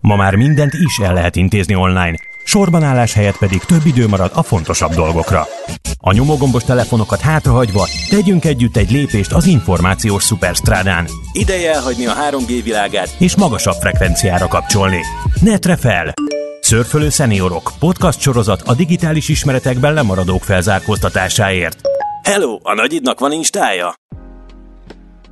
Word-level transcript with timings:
Ma 0.00 0.16
már 0.16 0.34
mindent 0.34 0.72
is 0.74 0.98
el 0.98 1.12
lehet 1.12 1.36
intézni 1.36 1.74
online, 1.74 2.18
sorban 2.44 2.82
állás 2.82 3.12
helyett 3.12 3.38
pedig 3.38 3.64
több 3.64 3.86
idő 3.86 4.08
marad 4.08 4.30
a 4.34 4.42
fontosabb 4.42 4.94
dolgokra. 4.94 5.46
A 6.00 6.12
nyomógombos 6.12 6.64
telefonokat 6.64 7.20
hátrahagyva 7.20 7.88
tegyünk 8.08 8.44
együtt 8.44 8.76
egy 8.76 8.90
lépést 8.90 9.32
az 9.32 9.46
információs 9.46 10.22
szuperstrádán. 10.22 11.08
Ideje 11.32 11.72
elhagyni 11.72 12.06
a 12.06 12.14
3G 12.30 12.60
világát 12.64 13.14
és 13.18 13.36
magasabb 13.36 13.76
frekvenciára 13.80 14.46
kapcsolni. 14.46 15.00
Netre 15.40 15.76
fel! 15.76 16.14
Szörfölő 16.60 17.08
szeniorok, 17.08 17.72
podcast 17.78 18.20
sorozat 18.20 18.62
a 18.62 18.74
digitális 18.74 19.28
ismeretekben 19.28 19.92
lemaradók 19.92 20.42
felzárkóztatásáért. 20.42 21.80
Hello, 22.22 22.58
a 22.62 22.74
nagyidnak 22.74 23.18
van 23.18 23.32
instája? 23.32 23.94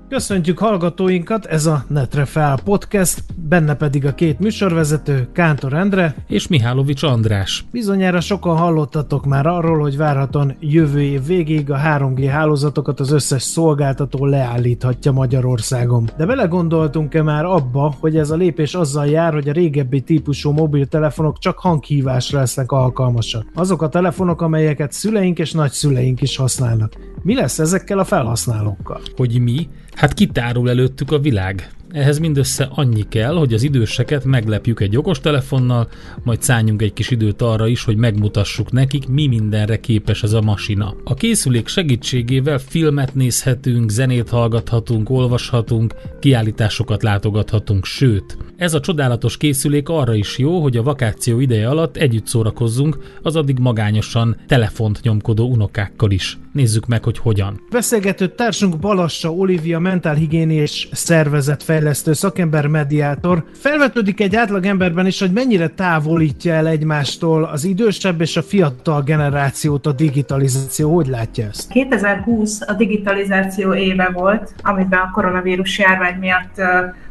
Köszöntjük 0.09 0.59
hallgatóinkat, 0.59 1.47
ez 1.47 1.67
a 1.67 1.85
Netre 1.89 2.25
Fel 2.25 2.59
podcast, 2.65 3.25
benne 3.49 3.75
pedig 3.75 4.07
a 4.07 4.15
két 4.15 4.39
műsorvezető, 4.39 5.29
Kántor 5.33 5.73
Endre 5.73 6.15
és 6.27 6.49
Mihálovics 6.49 7.03
András. 7.03 7.65
Bizonyára 7.71 8.21
sokan 8.21 8.57
hallottatok 8.57 9.25
már 9.25 9.47
arról, 9.47 9.79
hogy 9.79 9.97
várhatóan 9.97 10.57
jövő 10.61 11.01
év 11.01 11.27
végéig 11.27 11.71
a 11.71 11.77
3G 11.77 12.29
hálózatokat 12.31 13.01
az 13.01 13.13
összes 13.13 13.43
szolgáltató 13.43 14.27
leállíthatja 14.27 15.13
Magyarországon. 15.13 16.11
De 16.17 16.27
belegondoltunk-e 16.27 17.23
már 17.23 17.45
abba, 17.45 17.95
hogy 18.01 18.17
ez 18.17 18.31
a 18.31 18.37
lépés 18.37 18.75
azzal 18.75 19.07
jár, 19.07 19.33
hogy 19.33 19.49
a 19.49 19.53
régebbi 19.53 20.01
típusú 20.01 20.51
mobiltelefonok 20.51 21.39
csak 21.39 21.59
hanghívásra 21.59 22.39
lesznek 22.39 22.73
alkalmasak. 22.73 23.47
Azok 23.55 23.83
a 23.83 23.89
telefonok, 23.89 24.43
amelyeket 24.43 24.93
szüleink 24.93 25.39
és 25.39 25.53
nagyszüleink 25.53 26.23
is 26.23 26.37
használnak. 26.37 26.93
Mi 27.23 27.35
lesz 27.35 27.59
ezekkel 27.59 27.99
a 27.99 28.05
felhasználókkal? 28.05 29.01
Hogy 29.17 29.41
mi? 29.41 29.69
Hát 29.97 30.15
kitárul 30.15 30.71
előttük 30.71 31.13
a 31.13 31.19
világ. 31.19 31.71
Ehhez 31.97 32.19
mindössze 32.19 32.69
annyi 32.71 33.09
kell, 33.09 33.35
hogy 33.35 33.55
az 33.55 33.63
időseket 33.63 34.25
meglepjük 34.25 34.81
egy 34.81 34.97
okostelefonnal, 34.97 35.89
majd 36.25 36.43
szálljunk 36.43 36.83
egy 36.83 36.93
kis 36.93 37.11
időt 37.11 37.43
arra 37.43 37.67
is, 37.67 37.85
hogy 37.85 37.97
megmutassuk 37.97 38.73
nekik, 38.73 39.09
mi 39.09 39.27
mindenre 39.27 39.81
képes 39.81 40.23
ez 40.23 40.33
a 40.33 40.41
masina. 40.41 40.95
A 41.05 41.15
készülék 41.15 41.69
segítségével 41.69 42.59
filmet 42.59 43.15
nézhetünk, 43.15 43.91
zenét 43.91 44.29
hallgathatunk, 44.29 45.11
olvashatunk, 45.11 45.95
kiállításokat 46.21 47.03
látogathatunk, 47.03 47.85
sőt, 47.85 48.37
ez 48.57 48.75
a 48.75 48.81
csodálatos 48.81 49.37
készülék 49.37 49.89
arra 49.89 50.15
is 50.15 50.39
jó, 50.39 50.63
hogy 50.63 50.77
a 50.77 50.83
vakáció 50.83 51.41
ideje 51.41 51.69
alatt 51.69 51.97
együtt 51.97 52.27
szórakozzunk 52.27 52.99
az 53.23 53.37
addig 53.37 53.59
magányosan 53.59 54.37
telefont 54.47 55.03
nyomkodó 55.03 55.51
unokákkal 55.51 56.11
is. 56.11 56.39
Nézzük 56.53 56.87
meg, 56.87 57.05
hogy 57.05 57.19
hogyan. 57.19 57.61
Beszélgető 57.71 58.29
társunk 58.29 58.79
Balassa 58.79 59.33
Olivia 59.33 59.79
mentálhigiénés 59.79 60.89
szervezet 60.93 61.63
fejlesztő 61.63 61.85
szakember 61.95 62.67
mediátor. 62.67 63.45
Felvetődik 63.53 64.21
egy 64.21 64.37
átlag 64.37 64.67
emberben 64.67 65.07
is, 65.07 65.21
hogy 65.21 65.33
mennyire 65.33 65.69
távolítja 65.69 66.55
el 66.55 66.67
egymástól 66.67 67.45
az 67.45 67.65
idősebb 67.65 68.21
és 68.21 68.37
a 68.37 68.43
fiatal 68.43 69.03
generációt 69.03 69.87
a 69.87 69.93
digitalizáció. 69.93 70.95
Hogy 70.95 71.07
látja 71.07 71.47
ezt? 71.47 71.69
2020 71.69 72.61
a 72.61 72.73
digitalizáció 72.73 73.75
éve 73.75 74.11
volt, 74.13 74.55
amiben 74.63 75.01
a 75.01 75.11
koronavírus 75.11 75.79
járvány 75.79 76.19
miatt 76.19 76.63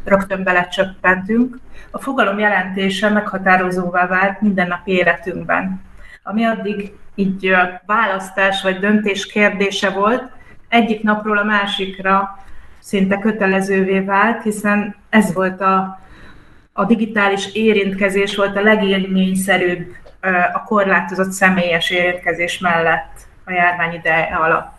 rögtön 0.04 0.44
belecsöppentünk. 0.44 1.60
A 1.92 2.02
fogalom 2.02 2.40
jelentése 2.40 3.10
meghatározóvá 3.10 4.08
vált 4.08 4.42
mindennapi 4.42 4.92
életünkben. 4.92 5.82
Ami 6.24 6.44
addig 6.44 6.94
így 7.16 7.56
választás 7.86 8.62
vagy 8.62 8.80
döntés 8.80 9.26
kérdése 9.26 9.90
volt, 9.90 10.24
egyik 10.68 11.04
napról 11.04 11.38
a 11.38 11.44
másikra 11.44 12.40
szinte 12.86 13.18
kötelezővé 13.18 14.00
vált, 14.00 14.44
hiszen 14.44 14.96
ez 15.10 15.34
volt 15.34 15.62
a, 15.62 16.00
a 16.74 16.86
digitális 16.86 17.54
érintkezés 17.54 18.36
volt 18.36 18.58
a 18.58 18.62
legélményszerűbb 18.62 19.96
a 20.54 20.64
korlátozott 20.64 21.32
személyes 21.32 21.90
érintkezés 21.90 22.60
mellett 22.60 23.12
a 23.46 23.52
járvány 23.52 23.94
ideje 23.94 24.36
alatt. 24.36 24.74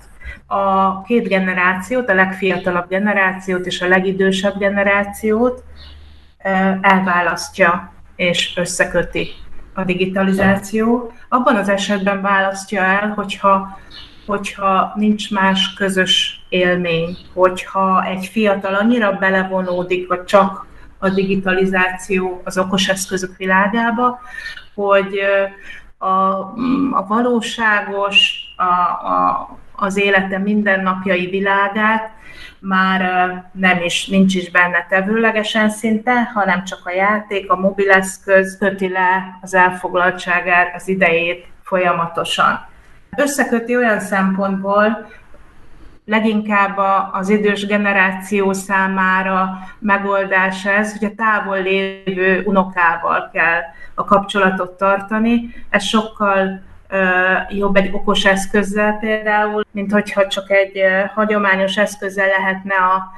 A 0.47 1.03
két 1.03 1.29
generációt, 1.29 2.09
a 2.09 2.15
legfiatalabb 2.15 2.89
generációt 2.89 3.67
és 3.67 3.81
a 3.81 3.89
legidősebb 3.89 4.59
generációt 4.59 5.65
elválasztja 6.81 7.93
és 8.17 8.57
összeköti 8.57 9.29
a 9.75 9.85
digitalizáció. 9.85 11.13
Abban 11.29 11.57
az 11.57 11.69
esetben 11.69 12.23
választja 12.23 12.83
el, 12.83 13.09
hogyha 13.09 13.79
hogyha 14.27 14.93
nincs 14.95 15.31
más 15.31 15.75
közös 15.75 16.45
élmény, 16.49 17.17
hogyha 17.35 18.05
egy 18.05 18.27
fiatal 18.27 18.75
annyira 18.75 19.13
belevonódik, 19.13 20.09
vagy 20.09 20.25
csak 20.25 20.67
a 20.99 21.09
digitalizáció 21.09 22.41
az 22.45 22.59
okos 22.59 22.89
eszközök 22.89 23.37
világába, 23.37 24.21
hogy 24.75 25.19
a, 25.99 26.07
a 26.93 27.05
valóságos, 27.09 28.35
a, 28.57 28.63
a, 28.63 29.49
az 29.77 29.97
élete 29.97 30.39
mindennapjai 30.39 31.27
világát 31.27 32.15
már 32.59 33.01
nem 33.53 33.83
is, 33.83 34.07
nincs 34.07 34.35
is 34.35 34.51
benne 34.51 34.87
tevőlegesen 34.89 35.71
szinte, 35.71 36.31
hanem 36.35 36.65
csak 36.65 36.81
a 36.85 36.91
játék, 36.91 37.51
a 37.51 37.57
mobileszköz 37.57 38.57
köti 38.59 38.89
le 38.89 39.39
az 39.43 39.55
elfoglaltságát, 39.55 40.75
az 40.75 40.89
idejét 40.89 41.47
folyamatosan. 41.63 42.67
Összeköti 43.17 43.77
olyan 43.77 44.01
szempontból, 44.01 45.07
leginkább 46.07 46.79
az 47.13 47.29
idős 47.29 47.67
generáció 47.67 48.53
számára 48.53 49.59
megoldás 49.79 50.67
ez, 50.67 50.99
hogy 50.99 51.09
a 51.09 51.15
távol 51.17 51.63
lévő 51.63 52.43
unokával 52.45 53.31
kell 53.33 53.61
a 53.95 54.05
kapcsolatot 54.05 54.77
tartani. 54.77 55.55
Ez 55.69 55.83
sokkal 55.83 56.63
jobb 57.49 57.77
egy 57.77 57.91
okos 57.93 58.25
eszközzel 58.25 58.93
például, 58.93 59.65
mint 59.71 59.93
hogyha 59.93 60.27
csak 60.27 60.51
egy 60.51 60.83
hagyományos 61.15 61.77
eszközzel 61.77 62.27
lehetne 62.27 62.75
a, 62.75 63.13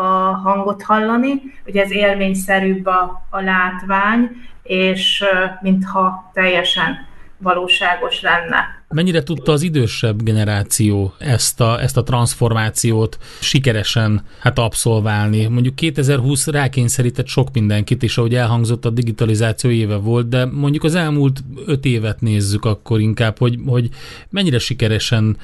a 0.00 0.06
hangot 0.32 0.82
hallani. 0.82 1.42
Ugye 1.66 1.82
ez 1.82 1.92
élményszerűbb 1.92 2.86
a, 2.86 3.22
a 3.30 3.40
látvány, 3.40 4.30
és 4.62 5.24
mintha 5.60 6.30
teljesen 6.32 7.06
valóságos 7.36 8.20
lenne. 8.20 8.77
Mennyire 8.94 9.22
tudta 9.22 9.52
az 9.52 9.62
idősebb 9.62 10.22
generáció 10.22 11.12
ezt 11.18 11.60
a, 11.60 11.80
ezt 11.80 11.96
a 11.96 12.02
transformációt 12.02 13.18
sikeresen 13.40 14.22
hát 14.40 14.58
abszolválni? 14.58 15.46
Mondjuk 15.46 15.74
2020 15.74 16.46
rákényszerített 16.46 17.26
sok 17.26 17.52
mindenkit, 17.52 18.02
és 18.02 18.18
ahogy 18.18 18.34
elhangzott, 18.34 18.84
a 18.84 18.90
digitalizáció 18.90 19.70
éve 19.70 19.96
volt, 19.96 20.28
de 20.28 20.44
mondjuk 20.44 20.84
az 20.84 20.94
elmúlt 20.94 21.40
öt 21.66 21.84
évet 21.84 22.20
nézzük 22.20 22.64
akkor 22.64 23.00
inkább, 23.00 23.38
hogy, 23.38 23.58
hogy 23.66 23.88
mennyire 24.30 24.58
sikeresen 24.58 25.36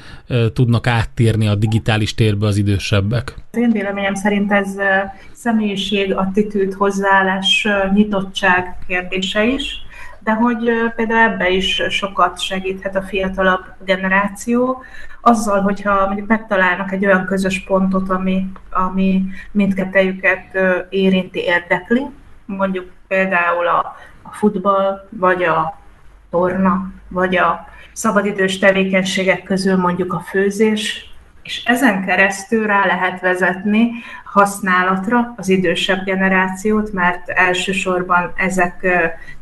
tudnak 0.52 0.86
áttérni 0.86 1.46
a 1.46 1.54
digitális 1.54 2.14
térbe 2.14 2.46
az 2.46 2.56
idősebbek? 2.56 3.34
Az 3.50 3.58
én 3.58 3.70
véleményem 3.70 4.14
szerint 4.14 4.52
ez 4.52 4.68
személyiség, 5.32 6.14
attitűd, 6.14 6.72
hozzáállás, 6.72 7.66
nyitottság 7.94 8.76
kérdése 8.86 9.44
is 9.46 9.83
de 10.24 10.32
hogy 10.32 10.70
például 10.96 11.32
ebbe 11.32 11.50
is 11.50 11.82
sokat 11.88 12.40
segíthet 12.40 12.96
a 12.96 13.02
fiatalabb 13.02 13.64
generáció, 13.84 14.82
azzal, 15.20 15.60
hogyha 15.60 16.06
mondjuk 16.06 16.28
megtalálnak 16.28 16.92
egy 16.92 17.06
olyan 17.06 17.26
közös 17.26 17.64
pontot, 17.66 18.10
ami, 18.10 18.46
ami 18.70 19.24
mindkettejüket 19.50 20.58
érinti, 20.88 21.40
érdekli, 21.40 22.06
mondjuk 22.44 22.90
például 23.08 23.66
a, 23.66 23.96
a 24.22 24.32
futball, 24.32 25.08
vagy 25.10 25.42
a 25.42 25.78
torna, 26.30 26.92
vagy 27.08 27.36
a 27.36 27.68
szabadidős 27.92 28.58
tevékenységek 28.58 29.42
közül 29.42 29.76
mondjuk 29.76 30.12
a 30.12 30.20
főzés, 30.20 31.13
és 31.44 31.62
ezen 31.64 32.04
keresztül 32.04 32.66
rá 32.66 32.86
lehet 32.86 33.20
vezetni 33.20 33.90
használatra 34.24 35.34
az 35.36 35.48
idősebb 35.48 36.04
generációt, 36.04 36.92
mert 36.92 37.28
elsősorban 37.28 38.32
ezek 38.36 38.86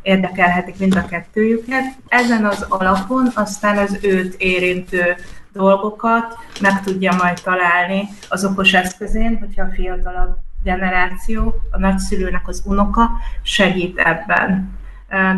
érdekelhetik 0.01 0.79
mind 0.79 0.95
a 0.95 1.05
kettőjüket. 1.05 1.83
Ezen 2.07 2.45
az 2.45 2.65
alapon 2.69 3.27
aztán 3.35 3.77
az 3.77 3.99
őt 4.01 4.35
érintő 4.37 5.15
dolgokat 5.53 6.37
meg 6.61 6.81
tudja 6.81 7.15
majd 7.21 7.41
találni 7.43 8.07
az 8.29 8.45
okos 8.45 8.73
eszközén, 8.73 9.37
hogyha 9.39 9.63
a 9.63 9.73
fiatalabb 9.73 10.37
generáció, 10.63 11.55
a 11.71 11.77
nagyszülőnek 11.77 12.47
az 12.47 12.61
unoka 12.65 13.09
segít 13.41 13.97
ebben. 13.97 14.71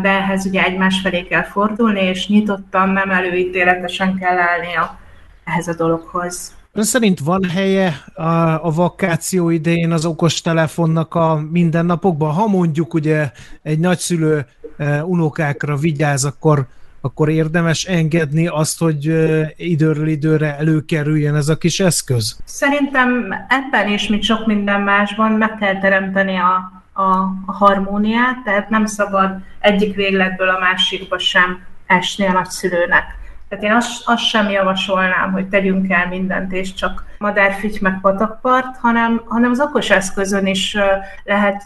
De 0.02 0.08
ehhez 0.08 0.46
ugye 0.46 0.62
egymás 0.62 1.00
felé 1.00 1.22
kell 1.22 1.42
fordulni, 1.42 2.00
és 2.00 2.28
nyitottan, 2.28 2.88
nem 2.88 3.10
előítéletesen 3.10 4.18
kell 4.18 4.38
állnia 4.38 4.98
ehhez 5.46 5.68
a 5.68 5.74
dologhoz. 5.74 6.54
Ön 6.72 6.84
szerint 6.84 7.18
van 7.18 7.44
helye 7.44 8.04
a, 8.14 8.22
a 8.66 8.70
vakáció 8.70 9.50
idején 9.50 9.92
az 9.92 10.04
okostelefonnak 10.04 11.14
a 11.14 11.40
mindennapokban? 11.50 12.32
Ha 12.32 12.46
mondjuk 12.46 12.94
ugye 12.94 13.30
egy 13.62 13.78
nagyszülő 13.78 14.46
e, 14.76 15.04
unokákra 15.04 15.76
vigyáz, 15.76 16.24
akkor, 16.24 16.66
akkor 17.00 17.28
érdemes 17.28 17.84
engedni 17.84 18.46
azt, 18.46 18.78
hogy 18.78 19.06
e, 19.06 19.52
időről 19.56 20.08
időre 20.08 20.56
előkerüljen 20.56 21.36
ez 21.36 21.48
a 21.48 21.58
kis 21.58 21.80
eszköz? 21.80 22.38
Szerintem 22.44 23.34
ebben 23.48 23.92
is, 23.92 24.08
mint 24.08 24.22
sok 24.22 24.46
minden 24.46 24.80
másban, 24.80 25.32
meg 25.32 25.54
kell 25.54 25.80
teremteni 25.80 26.36
a, 26.36 26.82
a, 26.92 27.10
a 27.46 27.52
harmóniát, 27.52 28.42
tehát 28.44 28.68
nem 28.68 28.86
szabad 28.86 29.30
egyik 29.60 29.94
végletből 29.94 30.48
a 30.48 30.58
másikba 30.58 31.18
sem 31.18 31.62
esni 31.86 32.26
a 32.26 32.32
nagyszülőnek. 32.32 33.04
Tehát 33.48 33.64
én 33.64 33.72
azt, 33.72 34.08
azt 34.08 34.24
sem 34.24 34.50
javasolnám, 34.50 35.32
hogy 35.32 35.48
tegyünk 35.48 35.90
el 35.90 36.08
mindent, 36.08 36.52
és 36.52 36.74
csak 36.74 37.04
madárfügy 37.18 37.78
meg 37.80 38.00
patakpart, 38.00 38.76
hanem, 38.76 39.22
hanem 39.26 39.50
az 39.50 39.60
okos 39.60 39.90
eszközön 39.90 40.46
is 40.46 40.76
lehet 41.24 41.62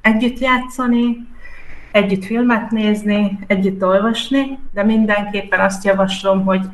együtt 0.00 0.38
játszani, 0.38 1.16
együtt 1.92 2.24
filmet 2.24 2.70
nézni, 2.70 3.38
együtt 3.46 3.84
olvasni, 3.84 4.58
de 4.72 4.82
mindenképpen 4.82 5.60
azt 5.60 5.84
javaslom, 5.84 6.44
hogy, 6.44 6.64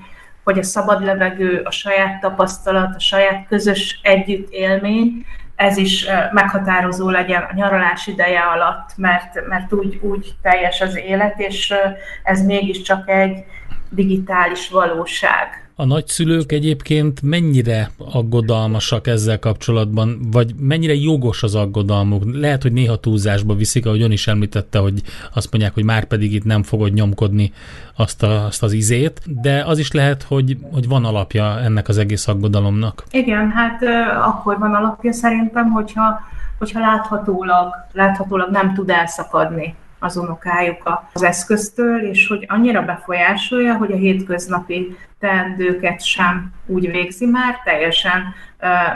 hogy 0.44 0.58
a 0.58 0.62
szabad 0.62 1.04
levegő, 1.04 1.60
a 1.64 1.70
saját 1.70 2.20
tapasztalat, 2.20 2.94
a 2.94 3.00
saját 3.00 3.46
közös 3.48 4.00
együtt 4.02 4.50
élmény, 4.50 5.26
ez 5.56 5.76
is 5.76 6.06
meghatározó 6.32 7.10
legyen 7.10 7.42
a 7.42 7.54
nyaralás 7.54 8.06
ideje 8.06 8.40
alatt, 8.40 8.90
mert, 8.96 9.46
mert 9.48 9.72
úgy, 9.72 9.98
úgy 10.02 10.34
teljes 10.42 10.80
az 10.80 10.96
élet, 10.96 11.40
és 11.40 11.74
ez 12.22 12.46
mégiscsak 12.46 13.08
egy 13.08 13.44
digitális 13.94 14.68
valóság. 14.68 15.62
A 15.76 15.84
nagyszülők 15.84 16.52
egyébként 16.52 17.22
mennyire 17.22 17.90
aggodalmasak 18.12 19.06
ezzel 19.06 19.38
kapcsolatban, 19.38 20.18
vagy 20.32 20.54
mennyire 20.58 20.94
jogos 20.94 21.42
az 21.42 21.54
aggodalmuk? 21.54 22.22
Lehet, 22.32 22.62
hogy 22.62 22.72
néha 22.72 22.96
túlzásba 22.96 23.54
viszik, 23.54 23.86
ahogy 23.86 24.02
ön 24.02 24.10
is 24.10 24.26
említette, 24.26 24.78
hogy 24.78 25.02
azt 25.34 25.50
mondják, 25.50 25.74
hogy 25.74 25.84
már 25.84 26.04
pedig 26.04 26.32
itt 26.32 26.44
nem 26.44 26.62
fogod 26.62 26.92
nyomkodni 26.92 27.52
azt, 27.96 28.22
a, 28.22 28.44
azt 28.44 28.62
az 28.62 28.72
izét, 28.72 29.20
de 29.42 29.64
az 29.66 29.78
is 29.78 29.92
lehet, 29.92 30.22
hogy, 30.22 30.56
hogy 30.72 30.88
van 30.88 31.04
alapja 31.04 31.60
ennek 31.60 31.88
az 31.88 31.98
egész 31.98 32.28
aggodalomnak. 32.28 33.04
Igen, 33.10 33.50
hát 33.50 33.82
akkor 34.26 34.58
van 34.58 34.74
alapja 34.74 35.12
szerintem, 35.12 35.70
hogyha, 35.70 36.20
hogyha 36.58 36.80
láthatólag, 36.80 37.74
láthatólag 37.92 38.50
nem 38.50 38.74
tud 38.74 38.90
elszakadni 38.90 39.74
az 40.02 40.16
unokájuk 40.16 41.08
az 41.12 41.22
eszköztől, 41.22 42.00
és 42.00 42.26
hogy 42.26 42.44
annyira 42.48 42.82
befolyásolja, 42.82 43.76
hogy 43.76 43.92
a 43.92 43.96
hétköznapi 43.96 44.96
teendőket 45.18 46.04
sem 46.04 46.52
úgy 46.66 46.90
végzi 46.90 47.26
már, 47.26 47.60
teljesen 47.64 48.34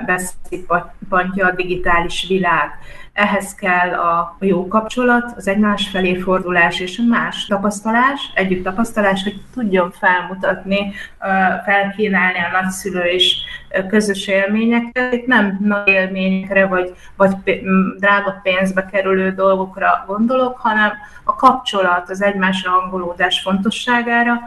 beszipantja 0.06 1.46
a 1.46 1.54
digitális 1.54 2.26
világ. 2.28 2.70
Ehhez 3.16 3.54
kell 3.54 3.92
a 3.92 4.36
jó 4.40 4.68
kapcsolat, 4.68 5.32
az 5.36 5.48
egymás 5.48 5.88
felé 5.88 6.14
fordulás 6.14 6.80
és 6.80 6.98
a 6.98 7.02
más 7.08 7.46
tapasztalás, 7.46 8.20
együtt 8.34 8.64
tapasztalás, 8.64 9.22
hogy 9.22 9.40
tudjon 9.54 9.90
felmutatni, 9.90 10.92
felkínálni 11.64 12.38
a 12.38 12.62
nagyszülő 12.62 13.08
is 13.08 13.36
közös 13.88 14.26
élményeket. 14.26 15.12
Itt 15.12 15.26
nem 15.26 15.58
nagy 15.60 15.88
élményekre 15.88 16.66
vagy, 16.66 16.94
vagy 17.16 17.34
drága 17.98 18.40
pénzbe 18.42 18.86
kerülő 18.92 19.30
dolgokra 19.30 20.04
gondolok, 20.06 20.58
hanem 20.58 20.92
a 21.24 21.34
kapcsolat, 21.34 22.10
az 22.10 22.22
egymásra 22.22 22.70
hangolódás 22.70 23.40
fontosságára, 23.40 24.40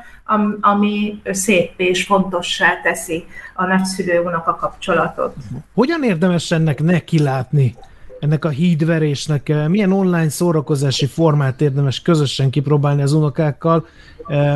ami 0.61 1.21
szép 1.31 1.73
és 1.77 2.05
fontossá 2.05 2.81
teszi 2.81 3.25
a 3.53 3.65
nagyszülő 3.65 4.21
a 4.21 4.55
kapcsolatot. 4.55 5.35
Hogyan 5.73 6.03
érdemes 6.03 6.51
ennek 6.51 6.81
neki 6.81 7.23
látni? 7.23 7.75
Ennek 8.19 8.45
a 8.45 8.49
hídverésnek, 8.49 9.49
eh, 9.49 9.67
milyen 9.67 9.91
online 9.91 10.29
szórakozási 10.29 11.05
formát 11.05 11.61
érdemes 11.61 12.01
közösen 12.01 12.49
kipróbálni 12.49 13.01
az 13.01 13.13
unokákkal, 13.13 13.87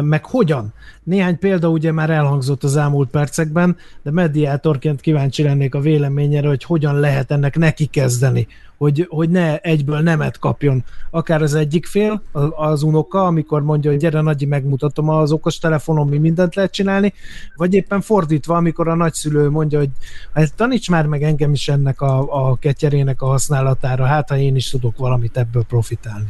meg 0.01 0.25
hogyan? 0.25 0.73
Néhány 1.03 1.39
példa 1.39 1.69
ugye 1.69 1.91
már 1.91 2.09
elhangzott 2.09 2.63
az 2.63 2.75
elmúlt 2.75 3.09
percekben, 3.09 3.77
de 4.03 4.11
mediátorként 4.11 5.01
kíváncsi 5.01 5.43
lennék 5.43 5.75
a 5.75 5.79
véleményére, 5.79 6.47
hogy 6.47 6.63
hogyan 6.63 6.99
lehet 6.99 7.31
ennek 7.31 7.57
neki 7.57 7.85
kezdeni, 7.85 8.47
hogy, 8.77 9.07
hogy 9.09 9.29
ne 9.29 9.57
egyből 9.57 9.99
nemet 9.99 10.39
kapjon. 10.39 10.83
Akár 11.09 11.41
az 11.41 11.53
egyik 11.53 11.85
fél, 11.85 12.21
az 12.55 12.83
unoka, 12.83 13.25
amikor 13.25 13.63
mondja, 13.63 13.91
hogy 13.91 13.99
gyere 13.99 14.21
nagyi, 14.21 14.45
megmutatom 14.45 15.09
az 15.09 15.31
okos 15.31 15.57
telefonon, 15.57 16.07
mi 16.07 16.17
mindent 16.17 16.55
lehet 16.55 16.71
csinálni, 16.71 17.13
vagy 17.55 17.73
éppen 17.73 18.01
fordítva, 18.01 18.55
amikor 18.55 18.87
a 18.87 18.95
nagyszülő 18.95 19.49
mondja, 19.49 19.79
hogy 19.79 19.89
hát 20.33 20.55
taníts 20.55 20.89
már 20.89 21.05
meg 21.05 21.23
engem 21.23 21.51
is 21.51 21.67
ennek 21.67 22.01
a, 22.01 22.47
a 22.49 22.55
ketyerének 22.55 23.21
a 23.21 23.25
használatára, 23.25 24.05
hát 24.05 24.29
ha 24.29 24.37
én 24.37 24.55
is 24.55 24.69
tudok 24.69 24.97
valamit 24.97 25.37
ebből 25.37 25.63
profitálni. 25.63 26.27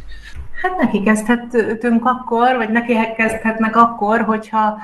Hát 0.63 0.77
neki 0.77 1.03
kezdhetünk 1.03 2.05
akkor, 2.05 2.55
vagy 2.55 2.69
neki 2.69 2.95
kezdhetnek 3.15 3.75
akkor, 3.75 4.21
hogyha, 4.21 4.77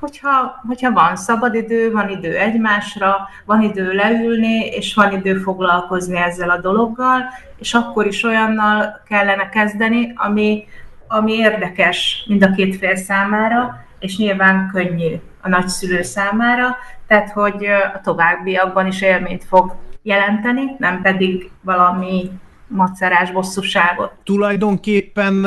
hogyha, 0.00 0.60
hogyha 0.66 0.92
van 0.92 1.16
szabadidő, 1.16 1.92
van 1.92 2.08
idő 2.08 2.36
egymásra, 2.36 3.28
van 3.44 3.62
idő 3.62 3.92
leülni, 3.92 4.66
és 4.66 4.94
van 4.94 5.12
idő 5.12 5.34
foglalkozni 5.34 6.16
ezzel 6.16 6.50
a 6.50 6.60
dologgal, 6.60 7.22
és 7.58 7.74
akkor 7.74 8.06
is 8.06 8.22
olyannal 8.24 9.00
kellene 9.08 9.48
kezdeni, 9.48 10.12
ami, 10.14 10.64
ami 11.08 11.32
érdekes 11.32 12.24
mind 12.28 12.42
a 12.42 12.50
két 12.50 12.76
fél 12.76 12.96
számára, 12.96 13.84
és 13.98 14.18
nyilván 14.18 14.70
könnyű 14.72 15.14
a 15.40 15.48
nagyszülő 15.48 16.02
számára, 16.02 16.76
tehát 17.06 17.30
hogy 17.30 17.64
a 17.94 18.00
továbbiakban 18.02 18.86
is 18.86 19.02
élményt 19.02 19.44
fog 19.44 19.74
jelenteni, 20.02 20.62
nem 20.78 21.02
pedig 21.02 21.50
valami 21.60 22.30
macerás 22.66 23.32
bosszúságot. 23.32 24.12
Tulajdonképpen, 24.24 25.44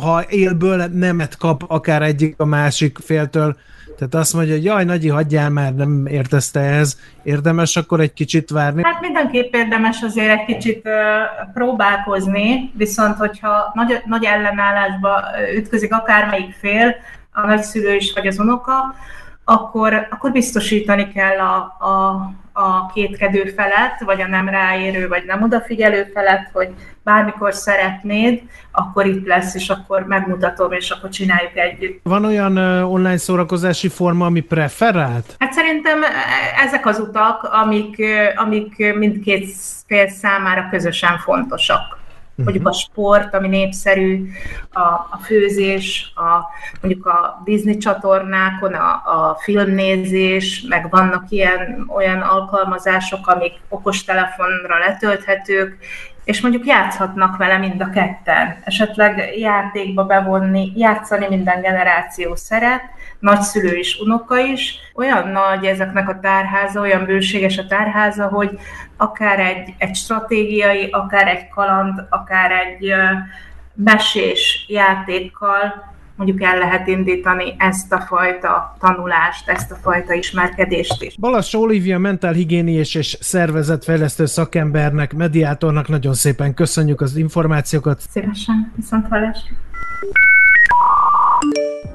ha 0.00 0.24
élből 0.28 0.86
nemet 0.92 1.36
kap 1.36 1.64
akár 1.66 2.02
egyik 2.02 2.34
a 2.38 2.44
másik 2.44 2.98
féltől, 2.98 3.56
tehát 3.98 4.14
azt 4.14 4.34
mondja, 4.34 4.54
hogy 4.54 4.64
jaj, 4.64 4.84
Nagyi, 4.84 5.08
hagyjál 5.08 5.50
már, 5.50 5.74
nem 5.74 6.06
értezte 6.06 6.60
ez. 6.60 6.98
Érdemes 7.22 7.76
akkor 7.76 8.00
egy 8.00 8.12
kicsit 8.12 8.50
várni? 8.50 8.82
Hát 8.84 9.00
mindenképp 9.00 9.54
érdemes 9.54 10.02
azért 10.02 10.30
egy 10.40 10.44
kicsit 10.44 10.86
uh, 10.86 11.52
próbálkozni, 11.52 12.72
viszont 12.76 13.16
hogyha 13.16 13.70
nagy, 13.74 14.02
nagy 14.04 14.24
ellenállásba 14.24 15.22
ütközik 15.56 15.92
akármelyik 15.92 16.52
fél, 16.60 16.94
a 17.32 17.46
nagyszülő 17.46 17.94
is 17.94 18.12
vagy 18.12 18.26
az 18.26 18.38
unoka, 18.38 18.94
akkor, 19.44 20.06
akkor 20.10 20.32
biztosítani 20.32 21.12
kell 21.12 21.38
a, 21.38 21.76
a, 21.78 22.30
a 22.52 22.92
kétkedő 22.94 23.52
felet, 23.56 24.00
vagy 24.04 24.20
a 24.20 24.26
nem 24.26 24.48
ráérő, 24.48 25.08
vagy 25.08 25.24
nem 25.26 25.42
odafigyelő 25.42 26.10
felet, 26.14 26.50
hogy 26.52 26.68
bármikor 27.02 27.54
szeretnéd, 27.54 28.42
akkor 28.72 29.06
itt 29.06 29.26
lesz, 29.26 29.54
és 29.54 29.68
akkor 29.68 30.02
megmutatom, 30.06 30.72
és 30.72 30.90
akkor 30.90 31.10
csináljuk 31.10 31.56
együtt. 31.56 32.00
Van 32.02 32.24
olyan 32.24 32.56
online 32.84 33.16
szórakozási 33.16 33.88
forma, 33.88 34.26
ami 34.26 34.40
preferált? 34.40 35.36
Hát 35.38 35.52
szerintem 35.52 35.98
ezek 36.64 36.86
az 36.86 36.98
utak, 36.98 37.42
amik, 37.42 38.02
amik 38.36 38.94
mindkét 38.94 39.54
fél 39.86 40.08
számára 40.08 40.68
közösen 40.70 41.18
fontosak 41.18 42.02
mondjuk 42.34 42.68
a 42.68 42.72
sport, 42.72 43.34
ami 43.34 43.48
népszerű, 43.48 44.28
a, 44.72 44.80
a 44.88 45.18
főzés, 45.22 46.12
a, 46.14 46.44
mondjuk 46.80 47.06
a 47.06 47.42
Disney 47.44 47.76
csatornákon, 47.76 48.74
a, 48.74 48.90
a 48.90 49.36
filmnézés, 49.40 50.64
meg 50.68 50.90
vannak 50.90 51.24
ilyen 51.28 51.90
olyan 51.94 52.20
alkalmazások, 52.20 53.26
amik 53.26 53.52
okostelefonra 53.68 54.78
letölthetők, 54.78 55.78
és 56.24 56.40
mondjuk 56.40 56.66
játszhatnak 56.66 57.36
vele 57.36 57.58
mind 57.58 57.80
a 57.80 57.90
ketten. 57.90 58.56
Esetleg 58.64 59.38
játékba 59.38 60.04
bevonni, 60.04 60.72
játszani 60.76 61.26
minden 61.28 61.60
generáció 61.60 62.34
szeret, 62.34 62.82
nagyszülő 63.18 63.76
is, 63.76 63.98
unoka 64.00 64.38
is. 64.38 64.74
Olyan 64.94 65.28
nagy 65.28 65.64
ezeknek 65.64 66.08
a 66.08 66.20
tárháza, 66.20 66.80
olyan 66.80 67.04
bőséges 67.04 67.58
a 67.58 67.66
tárháza, 67.66 68.26
hogy 68.26 68.58
akár 68.96 69.40
egy, 69.40 69.74
egy 69.78 69.94
stratégiai, 69.94 70.88
akár 70.90 71.28
egy 71.28 71.48
kaland, 71.48 72.06
akár 72.10 72.50
egy 72.50 72.94
mesés 73.74 74.64
játékkal 74.68 75.93
mondjuk 76.16 76.42
el 76.42 76.58
lehet 76.58 76.86
indítani 76.86 77.54
ezt 77.58 77.92
a 77.92 78.00
fajta 78.00 78.76
tanulást, 78.80 79.48
ezt 79.48 79.70
a 79.70 79.74
fajta 79.74 80.12
ismerkedést 80.12 81.02
is. 81.02 81.16
Balas 81.16 81.54
Olivia 81.54 81.98
mentálhigiéniés 81.98 82.94
és 82.94 83.16
szervezetfejlesztő 83.20 84.26
szakembernek, 84.26 85.14
mediátornak 85.14 85.88
nagyon 85.88 86.14
szépen 86.14 86.54
köszönjük 86.54 87.00
az 87.00 87.16
információkat. 87.16 88.00
Szívesen, 88.10 88.72
viszont 88.76 89.06
hallásra. 89.08 89.50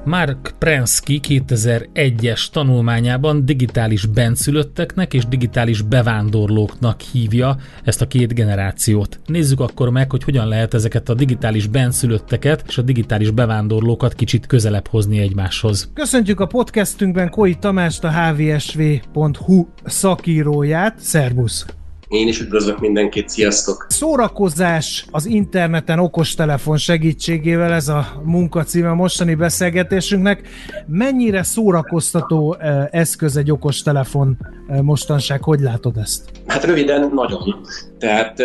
Mark 0.04 0.54
Prensky 0.58 1.20
2001-es 1.28 2.50
tanulmányában 2.50 3.44
digitális 3.44 4.06
benszülötteknek 4.06 5.14
és 5.14 5.26
digitális 5.26 5.82
bevándorlóknak 5.82 7.00
hívja 7.00 7.56
ezt 7.84 8.00
a 8.00 8.06
két 8.06 8.34
generációt. 8.34 9.20
Nézzük 9.26 9.60
akkor 9.60 9.90
meg, 9.90 10.10
hogy 10.10 10.24
hogyan 10.24 10.48
lehet 10.48 10.74
ezeket 10.74 11.08
a 11.08 11.14
digitális 11.14 11.66
benszülötteket 11.66 12.64
és 12.66 12.78
a 12.78 12.82
digitális 12.82 13.30
bevándorlókat 13.30 14.14
kicsit 14.14 14.46
közelebb 14.46 14.86
hozni 14.86 15.18
egymáshoz. 15.18 15.90
Köszöntjük 15.94 16.40
a 16.40 16.46
podcastünkben 16.46 17.30
Koi 17.30 17.54
Tamást, 17.54 18.04
a 18.04 18.10
hvsv.hu 18.10 19.66
szakíróját. 19.84 20.98
Szervusz! 20.98 21.66
Én 22.10 22.28
is 22.28 22.40
üdvözlök 22.40 22.80
mindenkit, 22.80 23.28
sziasztok! 23.28 23.86
Szórakozás 23.88 25.04
az 25.10 25.26
interneten 25.26 25.98
okostelefon 25.98 26.76
segítségével, 26.76 27.72
ez 27.72 27.88
a 27.88 28.22
munkacíme 28.24 28.92
mostani 28.92 29.34
beszélgetésünknek. 29.34 30.48
Mennyire 30.86 31.42
szórakoztató 31.42 32.56
eh, 32.58 32.86
eszköz 32.90 33.36
egy 33.36 33.50
okostelefon 33.50 34.38
eh, 34.68 34.80
mostanság, 34.80 35.42
hogy 35.42 35.60
látod 35.60 35.96
ezt? 35.96 36.30
Hát 36.46 36.64
röviden, 36.64 37.10
nagyon. 37.14 37.66
Tehát 37.98 38.38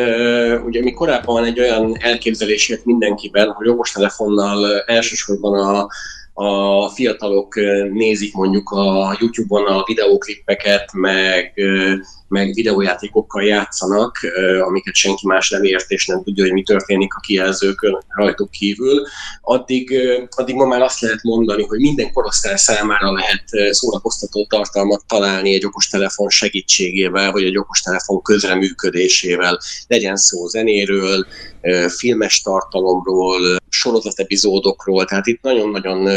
ugye 0.65 0.81
mi 0.81 0.91
korábban 0.91 1.45
egy 1.45 1.59
olyan 1.59 1.97
elképzelésért 1.99 2.85
mindenkiben, 2.85 3.51
hogy 3.51 3.67
okostelefonnal 3.67 4.83
elsősorban 4.85 5.59
a 5.59 5.87
a 6.37 6.89
fiatalok 6.89 7.55
nézik 7.91 8.33
mondjuk 8.33 8.69
a 8.69 9.17
YouTube-on 9.19 9.65
a 9.65 9.83
videóklippeket, 9.85 10.93
meg, 10.93 11.53
meg 12.27 12.53
videójátékokkal 12.53 13.43
játszanak, 13.43 14.17
amiket 14.67 14.93
senki 14.93 15.27
más 15.27 15.49
nem 15.49 15.63
ért, 15.63 15.91
és 15.91 16.05
nem 16.05 16.23
tudja, 16.23 16.43
hogy 16.43 16.53
mi 16.53 16.63
történik 16.63 17.13
a 17.13 17.19
kijelzőkön 17.19 18.03
rajtuk 18.07 18.51
kívül, 18.51 19.05
addig, 19.41 19.99
addig 20.29 20.55
ma 20.55 20.65
már 20.65 20.81
azt 20.81 21.01
lehet 21.01 21.23
mondani, 21.23 21.63
hogy 21.63 21.79
minden 21.79 22.13
korosztály 22.13 22.57
számára 22.57 23.11
lehet 23.11 23.43
szórakoztató 23.71 24.45
tartalmat 24.45 25.03
találni 25.07 25.53
egy 25.53 25.65
okostelefon 25.65 26.29
segítségével, 26.29 27.31
vagy 27.31 27.43
egy 27.43 27.57
okostelefon 27.57 28.21
közreműködésével. 28.21 29.59
Legyen 29.87 30.15
szó 30.15 30.47
zenéről, 30.47 31.25
filmes 31.97 32.41
tartalomról, 32.41 33.57
sorozatepizódokról, 33.69 35.05
tehát 35.05 35.27
itt 35.27 35.41
nagyon-nagyon 35.41 36.07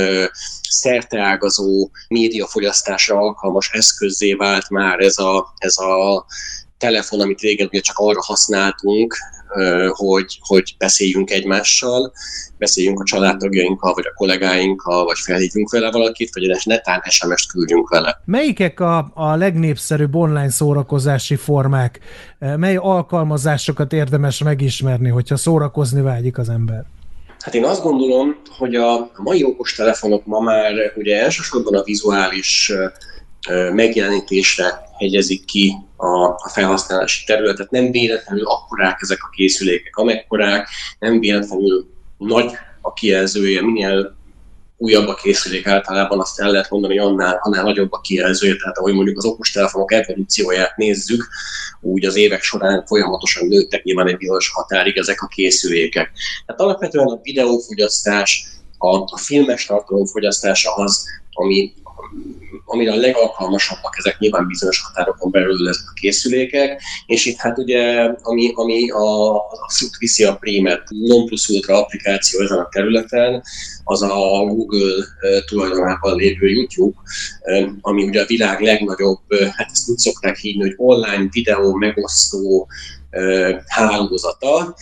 szerteágazó 0.68 1.90
médiafogyasztásra 2.08 3.16
alkalmas 3.16 3.70
eszközzé 3.72 4.32
vált 4.32 4.70
már 4.70 5.00
ez 5.00 5.18
a, 5.18 5.54
ez 5.58 5.78
a 5.78 6.26
telefon, 6.78 7.20
amit 7.20 7.40
régen 7.40 7.66
ugye 7.66 7.80
csak 7.80 7.98
arra 7.98 8.22
használtunk, 8.22 9.16
hogy, 9.88 10.38
hogy 10.40 10.74
beszéljünk 10.78 11.30
egymással, 11.30 12.12
beszéljünk 12.58 13.00
a 13.00 13.04
családtagjainkkal, 13.04 13.94
vagy 13.94 14.06
a 14.06 14.14
kollégáinkkal, 14.14 15.04
vagy 15.04 15.18
felhívjunk 15.18 15.70
vele 15.70 15.90
valakit, 15.90 16.34
vagy 16.34 16.62
netán 16.64 17.02
SMS-t 17.08 17.50
küldjünk 17.50 17.88
vele. 17.88 18.20
Melyikek 18.24 18.80
a, 18.80 19.10
a 19.14 19.34
legnépszerűbb 19.36 20.14
online 20.14 20.50
szórakozási 20.50 21.36
formák? 21.36 22.00
Mely 22.38 22.76
alkalmazásokat 22.76 23.92
érdemes 23.92 24.42
megismerni, 24.42 25.08
hogyha 25.08 25.36
szórakozni 25.36 26.00
vágyik 26.00 26.38
az 26.38 26.48
ember? 26.48 26.84
Hát 27.40 27.54
én 27.54 27.64
azt 27.64 27.82
gondolom, 27.82 28.36
hogy 28.56 28.74
a 28.74 29.10
mai 29.16 29.44
okos 29.44 29.74
telefonok 29.74 30.26
ma 30.26 30.40
már 30.40 30.92
ugye 30.96 31.22
elsősorban 31.22 31.74
a 31.74 31.82
vizuális 31.82 32.72
megjelenítésre 33.72 34.80
hegyezik 34.98 35.44
ki 35.44 35.76
a, 35.96 36.24
a 36.24 36.50
felhasználási 36.52 37.24
területet. 37.24 37.70
Nem 37.70 37.90
véletlenül 37.90 38.46
akkorák 38.46 38.98
ezek 39.00 39.18
a 39.22 39.30
készülékek, 39.30 39.96
amekkorák, 39.96 40.68
nem 40.98 41.20
véletlenül 41.20 41.86
nagy 42.18 42.50
a 42.80 42.92
kijelzője, 42.92 43.62
minél 43.62 44.17
újabb 44.80 45.08
a 45.08 45.14
készülék 45.14 45.66
általában 45.66 46.20
azt 46.20 46.40
el 46.40 46.50
lehet 46.50 46.70
mondani, 46.70 46.98
annál, 46.98 47.38
annál 47.42 47.62
nagyobb 47.62 47.92
a 47.92 48.00
kijelzője, 48.00 48.56
tehát 48.56 48.78
ahogy 48.78 48.94
mondjuk 48.94 49.18
az 49.18 49.24
okostelefonok 49.24 49.92
evolúcióját 49.92 50.76
nézzük, 50.76 51.28
úgy 51.80 52.04
az 52.04 52.16
évek 52.16 52.42
során 52.42 52.86
folyamatosan 52.86 53.46
nőttek 53.46 53.82
nyilván 53.82 54.08
egy 54.08 54.16
bizonyos 54.16 54.50
határig 54.54 54.96
ezek 54.96 55.22
a 55.22 55.26
készülékek. 55.26 56.10
Tehát 56.46 56.60
alapvetően 56.60 57.06
a 57.06 57.20
videófogyasztás, 57.22 58.48
a, 58.78 58.96
a 58.96 59.18
filmes 59.22 59.66
tartalom 59.66 60.06
fogyasztása 60.06 60.74
az, 60.74 61.04
ami, 61.32 61.72
amire 62.70 62.92
a 62.92 62.96
legalkalmasabbak 62.96 63.94
ezek 63.98 64.18
nyilván 64.18 64.46
bizonyos 64.46 64.80
határokon 64.80 65.30
belül 65.30 65.68
ezek 65.68 65.88
a 65.90 65.98
készülékek, 66.00 66.82
és 67.06 67.26
itt 67.26 67.36
hát 67.36 67.58
ugye, 67.58 68.12
ami, 68.22 68.52
ami 68.54 68.90
a, 68.90 69.34
abszolút 69.36 69.96
viszi 69.98 70.24
a 70.24 70.36
prémet 70.36 70.82
non 70.88 71.26
plus 71.26 71.48
ultra 71.48 71.80
applikáció 71.80 72.40
ezen 72.40 72.58
a 72.58 72.68
területen, 72.70 73.42
az 73.84 74.02
a 74.02 74.44
Google 74.46 75.04
tulajdonában 75.46 76.16
lévő 76.16 76.48
YouTube, 76.48 76.96
ami 77.80 78.04
ugye 78.04 78.22
a 78.22 78.26
világ 78.26 78.60
legnagyobb, 78.60 79.20
hát 79.56 79.68
ezt 79.72 79.88
úgy 79.88 79.98
szokták 79.98 80.36
hívni, 80.36 80.62
hogy 80.62 80.74
online 80.76 81.28
videó 81.30 81.74
megosztó 81.74 82.68
hálózata, 83.66 84.76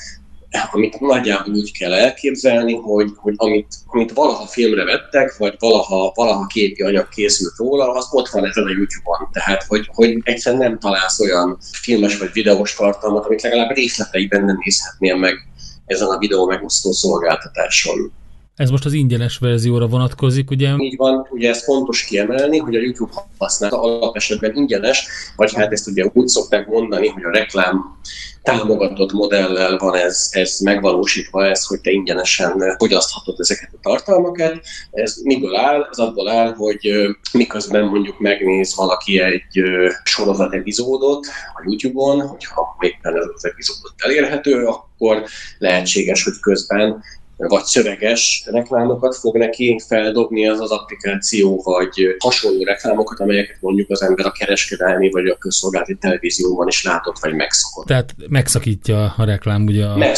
amit 0.73 1.00
nagyjából 1.00 1.55
úgy 1.55 1.79
kell 1.79 1.93
elképzelni, 1.93 2.75
hogy, 2.75 3.11
hogy 3.17 3.35
amit, 3.37 3.75
amit 3.87 4.12
valaha 4.12 4.47
filmre 4.47 4.85
vettek, 4.85 5.37
vagy 5.37 5.55
valaha, 5.59 6.12
valaha 6.15 6.47
képi 6.47 6.83
anyag 6.83 7.09
készült 7.09 7.57
róla, 7.57 7.93
az 7.93 8.09
ott 8.11 8.29
van 8.29 8.47
ezen 8.47 8.65
a 8.65 8.71
YouTube-on. 8.71 9.29
Tehát, 9.33 9.62
hogy, 9.62 9.91
hogy 9.95 10.19
egyszerűen 10.23 10.62
nem 10.62 10.79
találsz 10.79 11.21
olyan 11.21 11.59
filmes 11.73 12.19
vagy 12.19 12.33
videós 12.33 12.75
tartalmat, 12.75 13.25
amit 13.25 13.43
legalább 13.43 13.75
részleteiben 13.75 14.45
nem 14.45 14.59
nézhetnél 14.65 15.17
meg 15.17 15.49
ezen 15.87 16.09
a 16.09 16.19
videó 16.19 16.47
megosztó 16.47 16.93
szolgáltatáson. 16.93 18.12
Ez 18.56 18.70
most 18.70 18.84
az 18.84 18.92
ingyenes 18.92 19.38
verzióra 19.38 19.86
vonatkozik, 19.86 20.50
ugye? 20.50 20.75
Így 20.78 20.96
van, 20.96 21.26
ugye 21.30 21.48
ez 21.48 21.64
fontos 21.64 22.04
kiemelni, 22.04 22.58
hogy 22.58 22.76
a 22.76 22.80
YouTube 22.80 23.12
használata 23.38 23.82
alapesetben 23.82 24.54
ingyenes, 24.54 25.06
vagy 25.36 25.54
hát 25.54 25.72
ezt 25.72 25.88
ugye 25.88 26.10
úgy 26.12 26.28
szokták 26.28 26.66
mondani, 26.66 27.08
hogy 27.08 27.22
a 27.22 27.30
reklám 27.30 27.98
támogatott 28.42 29.12
modellel 29.12 29.78
van 29.78 29.94
ez, 29.94 30.28
ez 30.30 30.58
megvalósítva, 30.58 31.46
ez, 31.46 31.64
hogy 31.64 31.80
te 31.80 31.90
ingyenesen 31.90 32.76
fogyaszthatod 32.78 33.40
ezeket 33.40 33.70
a 33.72 33.78
tartalmakat. 33.82 34.60
Ez 34.90 35.16
miből 35.22 35.56
áll? 35.56 35.88
Ez 35.90 35.98
abból 35.98 36.28
áll, 36.28 36.54
hogy 36.54 36.90
miközben 37.32 37.84
mondjuk 37.84 38.18
megnéz 38.18 38.75
valaki 38.76 39.20
egy 39.20 39.62
sorozat 40.04 40.54
epizódot 40.54 41.26
a 41.54 41.64
YouTube-on, 41.68 42.20
hogyha 42.20 42.76
éppen 42.80 43.16
ez 43.16 43.25
az 43.34 43.44
epizódot 43.44 43.94
elérhető, 43.96 44.64
akkor 44.64 45.25
lehetséges, 45.58 46.25
hogy 46.25 46.40
közben 46.40 47.02
vagy 47.37 47.64
szöveges 47.64 48.45
reklámokat 48.50 49.16
fog 49.16 49.37
neki 49.37 49.81
feldobni 49.87 50.49
az 50.49 50.61
az 50.61 50.71
applikáció, 50.71 51.62
vagy 51.64 52.16
hasonló 52.19 52.64
reklámokat, 52.64 53.21
amelyeket 53.21 53.57
mondjuk 53.61 53.90
az 53.90 54.02
ember 54.02 54.26
a 54.26 54.31
kereskedelmi 54.31 55.11
vagy 55.11 55.26
a 55.26 55.37
közszolgálati 55.37 55.95
televízióban 55.95 56.69
is 56.69 56.85
látott, 56.85 57.19
vagy 57.19 57.35
megszokott. 57.35 57.87
Tehát 57.87 58.14
megszakítja 58.28 59.14
a 59.16 59.25
reklám 59.25 59.64
ugye 59.66 59.85
a 59.85 60.12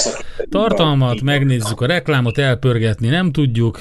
tartalmat, 0.51 1.21
megnézzük 1.21 1.81
a 1.81 1.87
reklámot, 1.87 2.39
elpörgetni 2.39 3.09
nem 3.09 3.33
tudjuk, 3.33 3.79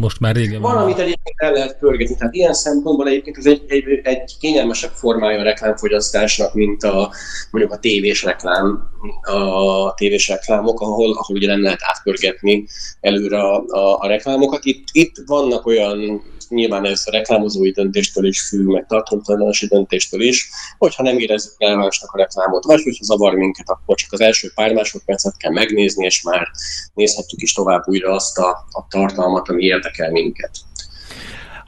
most 0.00 0.20
már 0.20 0.34
régen 0.34 0.60
van. 0.60 0.74
Valamit 0.74 0.98
egyébként 0.98 1.36
el 1.36 1.52
lehet 1.52 1.78
pörgetni, 1.78 2.16
tehát 2.16 2.34
ilyen 2.34 2.54
szempontból 2.54 3.08
egyébként 3.08 3.36
ez 3.36 3.46
egy, 3.46 3.62
egy, 3.68 3.84
egy 4.02 4.36
kényelmesebb 4.40 4.92
formája 4.94 5.40
a 5.40 5.42
reklámfogyasztásnak, 5.42 6.54
mint 6.54 6.82
a 6.82 7.12
mondjuk 7.50 7.74
a 7.74 7.78
tévés 7.78 8.22
reklám, 8.22 8.90
a 9.22 9.94
tévés 9.94 10.28
reklámok, 10.28 10.80
ahol, 10.80 11.12
ahol 11.12 11.36
ugye 11.36 11.46
nem 11.46 11.62
lehet 11.62 11.80
átpörgetni 11.82 12.64
előre 13.00 13.40
a, 13.40 13.64
a, 13.66 13.98
a 13.98 14.06
reklámokat. 14.06 14.64
Itt, 14.64 14.84
itt 14.92 15.14
vannak 15.26 15.66
olyan, 15.66 16.22
nyilván 16.48 16.86
ez 16.86 17.02
a 17.04 17.10
reklámozói 17.10 17.70
döntéstől 17.70 18.26
is 18.26 18.40
függ, 18.40 18.66
meg 18.66 18.86
tartalomtalanási 18.86 19.66
döntéstől 19.66 20.20
is, 20.20 20.48
hogyha 20.78 21.02
nem 21.02 21.18
érezzük 21.18 21.54
relevásnak 21.58 22.12
a 22.12 22.18
reklámot, 22.18 22.64
vagy 22.64 22.82
hogyha 22.82 23.04
zavar 23.04 23.34
minket, 23.34 23.68
akkor 23.68 23.96
csak 23.96 24.12
az 24.12 24.20
első 24.20 24.50
pár 24.54 24.72
másodpercet 24.72 25.36
kell 25.36 25.52
megnézni, 25.52 26.04
és 26.04 26.22
már 26.22 26.48
nézhetjük 26.94 27.40
is 27.40 27.52
tovább 27.52 27.82
újra 27.86 28.10
azt 28.10 28.38
a, 28.38 28.48
a 28.70 28.86
tartalmat, 28.88 29.48
ami 29.48 29.62
érdekel 29.62 30.10
minket. 30.10 30.50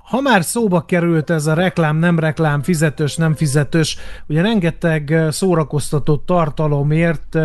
Ha 0.05 0.21
már 0.21 0.45
szóba 0.45 0.85
került 0.85 1.31
ez 1.31 1.47
a 1.47 1.55
reklám, 1.55 1.97
nem 1.97 2.19
reklám, 2.19 2.63
fizetős, 2.63 3.17
nem 3.17 3.35
fizetős, 3.35 3.97
ugye 4.29 4.43
rengeteg 4.43 5.27
szórakoztató 5.31 6.17
tartalomért 6.17 7.37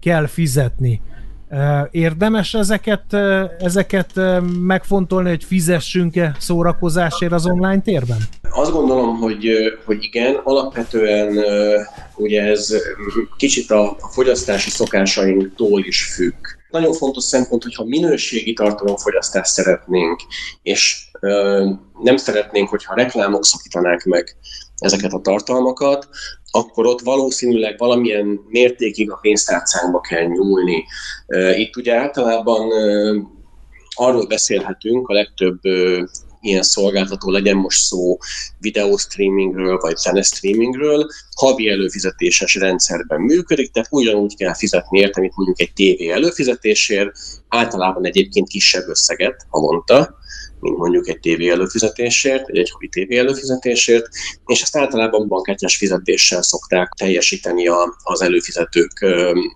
kell 0.00 0.26
fizetni. 0.26 1.00
Érdemes 1.90 2.54
ezeket, 2.54 3.14
ezeket 3.58 4.20
megfontolni, 4.60 5.28
hogy 5.28 5.44
fizessünk-e 5.44 6.36
szórakozásért 6.38 7.32
az 7.32 7.46
online 7.46 7.80
térben? 7.80 8.18
Azt 8.50 8.72
gondolom, 8.72 9.16
hogy, 9.16 9.48
hogy 9.84 9.96
igen, 10.00 10.40
alapvetően 10.44 11.38
ugye 12.16 12.42
ez 12.42 12.74
kicsit 13.36 13.70
a, 13.70 13.96
fogyasztási 14.10 14.70
szokásainktól 14.70 15.84
is 15.84 16.12
függ. 16.14 16.34
Nagyon 16.70 16.92
fontos 16.92 17.24
szempont, 17.24 17.62
hogyha 17.62 17.84
minőségi 17.84 18.52
tartalomfogyasztást 18.52 19.52
szeretnénk, 19.52 20.20
és 20.62 21.09
nem 22.02 22.16
szeretnénk, 22.16 22.68
hogyha 22.68 22.94
reklámok 22.94 23.44
szakítanák 23.44 24.04
meg 24.04 24.36
ezeket 24.76 25.12
a 25.12 25.20
tartalmakat, 25.20 26.08
akkor 26.50 26.86
ott 26.86 27.00
valószínűleg 27.00 27.78
valamilyen 27.78 28.40
mértékig 28.48 29.10
a 29.10 29.18
pénztárcánkba 29.20 30.00
kell 30.00 30.24
nyúlni. 30.24 30.84
Itt 31.56 31.76
ugye 31.76 31.94
általában 31.94 32.70
arról 33.94 34.26
beszélhetünk 34.26 35.08
a 35.08 35.12
legtöbb 35.12 35.58
ilyen 36.40 36.62
szolgáltató, 36.62 37.30
legyen 37.30 37.56
most 37.56 37.80
szó 37.80 38.18
videóstreamingről 38.58 39.78
vagy 39.78 39.96
zenestreamingről, 39.96 41.06
havi 41.36 41.68
előfizetéses 41.68 42.54
rendszerben 42.54 43.20
működik, 43.20 43.72
tehát 43.72 43.88
ugyanúgy 43.90 44.36
kell 44.36 44.54
fizetni 44.54 44.98
érte, 44.98 45.20
mint 45.20 45.36
mondjuk 45.36 45.60
egy 45.60 45.72
tévé 45.72 46.10
előfizetésért, 46.10 47.10
általában 47.48 48.06
egyébként 48.06 48.48
kisebb 48.48 48.88
összeget 48.88 49.46
havonta, 49.48 50.18
mint 50.60 50.76
mondjuk 50.76 51.08
egy 51.08 51.18
TV 51.18 51.50
előfizetésért, 51.50 52.46
vagy 52.46 52.58
egy 52.58 52.70
havi 52.70 52.88
TV 52.88 53.12
előfizetésért, 53.12 54.08
és 54.46 54.62
ezt 54.62 54.76
általában 54.76 55.28
bankkártyás 55.28 55.76
fizetéssel 55.76 56.42
szokták 56.42 56.92
teljesíteni 56.96 57.66
a, 57.68 57.96
az 58.02 58.22
előfizetők, 58.22 59.06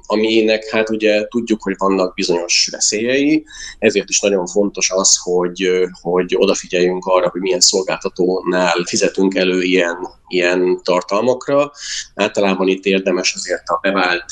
aminek 0.07 0.69
hát 0.71 0.91
ugye 0.91 1.27
tudjuk, 1.27 1.63
hogy 1.63 1.75
vannak 1.79 2.15
bizonyos 2.15 2.69
veszélyei, 2.71 3.45
ezért 3.79 4.09
is 4.09 4.21
nagyon 4.21 4.47
fontos 4.47 4.91
az, 4.91 5.19
hogy, 5.23 5.71
hogy 6.01 6.35
odafigyeljünk 6.37 7.05
arra, 7.07 7.29
hogy 7.29 7.41
milyen 7.41 7.61
szolgáltatónál 7.61 8.85
fizetünk 8.87 9.35
elő 9.35 9.63
ilyen, 9.63 9.97
ilyen 10.29 10.81
tartalmakra. 10.83 11.73
Általában 12.15 12.69
itt 12.69 12.85
érdemes 12.85 13.35
azért 13.35 13.69
a 13.69 13.79
bevált 13.83 14.25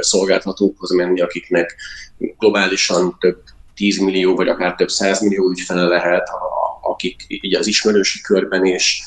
szolgáltatókhoz 0.00 0.90
menni, 0.90 1.20
akiknek 1.20 1.76
globálisan 2.38 3.16
több 3.20 3.38
10 3.74 3.98
millió, 3.98 4.34
vagy 4.36 4.48
akár 4.48 4.74
több 4.74 4.88
100 4.88 5.20
millió 5.20 5.50
ügyfele 5.50 5.82
lehet, 5.82 6.28
akik 6.80 7.24
így 7.28 7.54
az 7.54 7.66
ismerősi 7.66 8.20
körben 8.20 8.64
és 8.64 9.02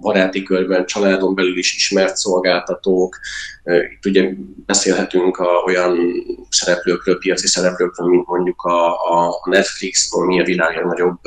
baráti 0.00 0.42
körben, 0.42 0.86
családon 0.86 1.34
belül 1.34 1.58
is 1.58 1.74
ismert 1.74 2.16
szolgáltatók. 2.16 3.18
Itt 3.64 4.06
ugye 4.06 4.30
beszélhetünk 4.66 5.36
a, 5.36 5.46
olyan 5.66 5.98
szereplőkről, 6.48 7.18
piaci 7.18 7.46
szereplőkről, 7.46 8.08
mint 8.08 8.26
mondjuk 8.26 8.62
a, 8.62 8.92
a 8.92 9.40
Netflix, 9.44 10.14
ami 10.14 10.40
a 10.40 10.44
világ 10.44 10.76
legnagyobb 10.76 11.18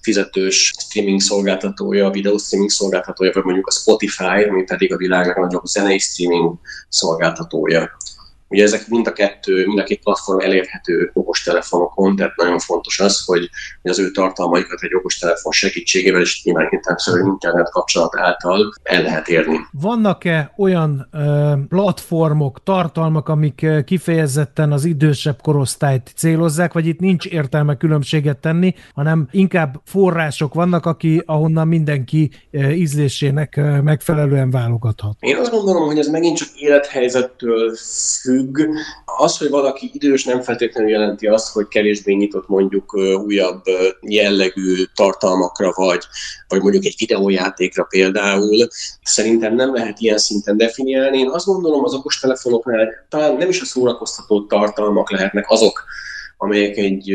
fizetős 0.00 0.72
streaming 0.78 1.20
szolgáltatója, 1.20 2.06
a 2.06 2.10
videó 2.10 2.36
streaming 2.36 2.70
szolgáltatója, 2.70 3.30
vagy 3.34 3.44
mondjuk 3.44 3.66
a 3.66 3.72
Spotify, 3.72 4.42
ami 4.48 4.62
pedig 4.62 4.92
a 4.92 4.96
világ 4.96 5.26
legnagyobb 5.26 5.64
zenei 5.64 5.98
streaming 5.98 6.54
szolgáltatója. 6.88 7.90
Ugye 8.48 8.62
ezek 8.62 8.88
mind 8.88 9.06
a 9.06 9.12
kettő, 9.12 9.66
mind 9.66 9.78
a 9.78 9.82
két 9.82 10.02
platform 10.02 10.40
elérhető 10.40 11.10
okostelefonokon, 11.12 12.16
tehát 12.16 12.36
nagyon 12.36 12.58
fontos 12.58 13.00
az, 13.00 13.24
hogy 13.24 13.50
az 13.82 13.98
ő 13.98 14.10
tartalmaikat 14.10 14.82
egy 14.82 14.94
okostelefon 14.94 15.52
segítségével 15.52 16.20
és 16.20 16.44
nyilván 16.44 16.68
internet 17.24 17.70
kapcsolat 17.70 18.16
által 18.16 18.74
el 18.82 19.02
lehet 19.02 19.28
érni. 19.28 19.58
Vannak-e 19.70 20.52
olyan 20.56 21.08
ö, 21.12 21.52
platformok, 21.68 22.62
tartalmak, 22.62 23.28
amik 23.28 23.66
kifejezetten 23.84 24.72
az 24.72 24.84
idősebb 24.84 25.40
korosztályt 25.42 26.12
célozzák, 26.16 26.72
vagy 26.72 26.86
itt 26.86 27.00
nincs 27.00 27.26
értelme 27.26 27.76
különbséget 27.76 28.38
tenni, 28.38 28.74
hanem 28.94 29.28
inkább 29.30 29.80
források 29.84 30.54
vannak, 30.54 30.86
aki, 30.86 31.22
ahonnan 31.26 31.68
mindenki 31.68 32.30
ízlésének 32.52 33.60
megfelelően 33.82 34.50
válogathat? 34.50 35.16
Én 35.20 35.36
azt 35.36 35.50
gondolom, 35.50 35.86
hogy 35.86 35.98
ez 35.98 36.08
megint 36.08 36.36
csak 36.36 36.48
élethelyzettől 36.54 37.74
függ, 38.20 38.35
függ. 38.36 38.58
Az, 39.18 39.38
hogy 39.38 39.50
valaki 39.50 39.90
idős, 39.92 40.24
nem 40.24 40.40
feltétlenül 40.40 40.90
jelenti 40.90 41.26
azt, 41.26 41.52
hogy 41.52 41.68
kevésbé 41.68 42.12
nyitott 42.12 42.48
mondjuk 42.48 42.94
újabb 43.24 43.62
jellegű 44.00 44.84
tartalmakra, 44.94 45.72
vagy, 45.74 46.04
vagy 46.48 46.60
mondjuk 46.60 46.84
egy 46.84 46.94
videójátékra 46.98 47.82
például. 47.82 48.68
Szerintem 49.02 49.54
nem 49.54 49.74
lehet 49.74 50.00
ilyen 50.00 50.18
szinten 50.18 50.56
definiálni. 50.56 51.18
Én 51.18 51.30
azt 51.30 51.46
gondolom, 51.46 51.84
az 51.84 51.94
okostelefonoknál 51.94 52.88
talán 53.08 53.36
nem 53.36 53.48
is 53.48 53.60
a 53.60 53.64
szórakoztató 53.64 54.46
tartalmak 54.46 55.10
lehetnek 55.10 55.50
azok, 55.50 55.84
amelyek 56.36 56.76
egy, 56.76 57.12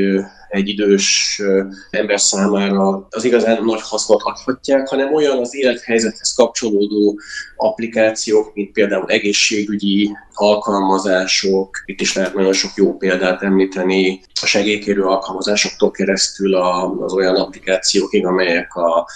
egy 0.49 0.67
idős 0.67 1.41
ember 1.89 2.19
számára 2.19 3.07
az 3.09 3.23
igazán 3.23 3.63
nagy 3.63 3.81
hasznot 3.81 4.21
adhatják, 4.23 4.87
hanem 4.87 5.13
olyan 5.13 5.37
az 5.37 5.55
élethelyzethez 5.55 6.33
kapcsolódó 6.33 7.19
applikációk, 7.55 8.53
mint 8.53 8.71
például 8.71 9.09
egészségügyi 9.09 10.09
alkalmazások, 10.33 11.83
itt 11.85 12.01
is 12.01 12.15
lehet 12.15 12.33
nagyon 12.33 12.53
sok 12.53 12.71
jó 12.75 12.97
példát 12.97 13.41
említeni, 13.41 14.21
a 14.41 14.45
segélykérő 14.45 15.03
alkalmazásoktól 15.03 15.91
keresztül 15.91 16.55
az 16.55 17.13
olyan 17.13 17.35
applikációkig, 17.35 18.25
amelyek 18.25 18.75
a 18.75 19.07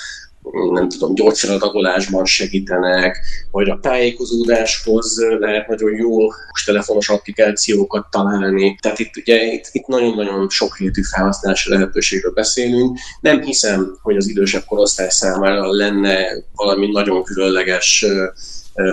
nem 0.72 0.90
tudom, 0.90 1.16
gyógyszeradagolásban 1.16 2.26
segítenek, 2.26 3.18
vagy 3.52 3.70
a 3.70 3.80
tájékozódáshoz 3.82 5.18
lehet 5.40 5.68
nagyon 5.68 5.96
jó 5.96 6.18
telefonos 6.66 7.10
applikációkat 7.10 8.08
találni. 8.12 8.78
Tehát 8.82 9.00
itt 9.00 9.18
ugye 9.18 9.44
itt, 9.44 9.70
itt 9.72 9.88
nagyon-nagyon 9.88 10.50
sokrétű 10.50 11.02
felhasználási 11.02 11.70
lehetőségről 11.70 12.32
beszélünk. 12.32 12.98
Nem 13.22 13.42
hiszem, 13.42 13.98
hogy 14.02 14.16
az 14.16 14.28
idősebb 14.28 14.64
korosztály 14.66 15.10
számára 15.10 15.72
lenne 15.72 16.28
valami 16.56 16.92
nagyon 16.92 17.24
különleges 17.24 18.06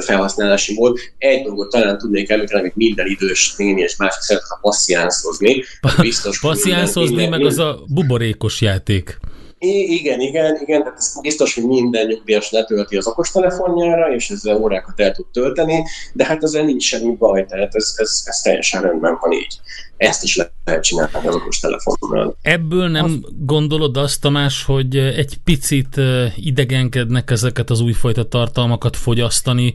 felhasználási 0.05 0.75
mód. 0.75 0.99
Egy 1.19 1.43
dolgot 1.43 1.71
talán 1.71 1.99
tudnék 1.99 2.31
említeni, 2.31 2.61
amit 2.61 2.77
minden 2.77 3.07
idős 3.07 3.55
néni 3.57 3.81
és 3.81 3.97
másik 3.97 4.23
szeret 4.23 4.43
a 4.49 4.59
passziánszozni. 4.61 5.65
Biztos, 6.01 6.41
passziánszozni, 6.41 7.27
meg 7.27 7.45
az 7.45 7.59
a 7.59 7.83
buborékos 7.89 8.61
játék. 8.61 9.19
I- 9.65 9.95
igen, 9.95 10.21
igen, 10.21 10.59
igen, 10.61 10.83
tehát 10.83 10.99
ez 10.99 11.21
biztos, 11.21 11.55
hogy 11.55 11.65
minden 11.65 12.07
nyugdíjas 12.07 12.51
letölti 12.51 12.97
az 12.97 13.07
okostelefonjára, 13.07 14.15
és 14.15 14.31
ezzel 14.31 14.57
órákat 14.57 15.01
el 15.01 15.13
tud 15.13 15.27
tölteni, 15.33 15.85
de 16.13 16.25
hát 16.25 16.43
ezzel 16.43 16.65
nincs 16.65 16.83
semmi 16.85 17.17
baj, 17.17 17.47
tehát 17.47 17.75
ez, 17.75 17.95
ez, 17.97 18.23
ez 18.25 18.41
teljesen 18.41 18.83
rendben 18.83 19.19
van 19.21 19.33
így. 19.33 19.59
Ezt 19.97 20.23
is 20.23 20.37
lehet 20.37 20.83
csinálni 20.83 21.27
az 21.27 21.35
okostelefonnal. 21.35 22.37
Ebből 22.43 22.89
nem 22.89 23.05
az... 23.05 23.19
gondolod 23.39 23.97
azt, 23.97 24.21
Tamás, 24.21 24.65
hogy 24.65 24.97
egy 24.97 25.39
picit 25.45 25.97
idegenkednek 26.37 27.31
ezeket 27.31 27.71
az 27.71 27.81
újfajta 27.81 28.29
tartalmakat 28.29 28.97
fogyasztani, 28.97 29.75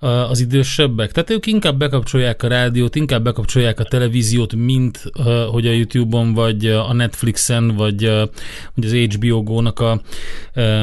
az 0.00 0.40
idősebbek. 0.40 1.12
Tehát 1.12 1.30
ők 1.30 1.46
inkább 1.46 1.78
bekapcsolják 1.78 2.42
a 2.42 2.48
rádiót, 2.48 2.94
inkább 2.94 3.22
bekapcsolják 3.22 3.80
a 3.80 3.84
televíziót, 3.84 4.54
mint 4.54 5.02
hogy 5.50 5.66
a 5.66 5.72
YouTube-on, 5.72 6.34
vagy 6.34 6.66
a 6.66 6.92
Netflixen, 6.92 7.76
vagy, 7.76 8.04
vagy 8.74 8.84
az 8.84 8.92
HBO 8.92 9.42
Go-nak 9.42 9.80
a 9.80 10.00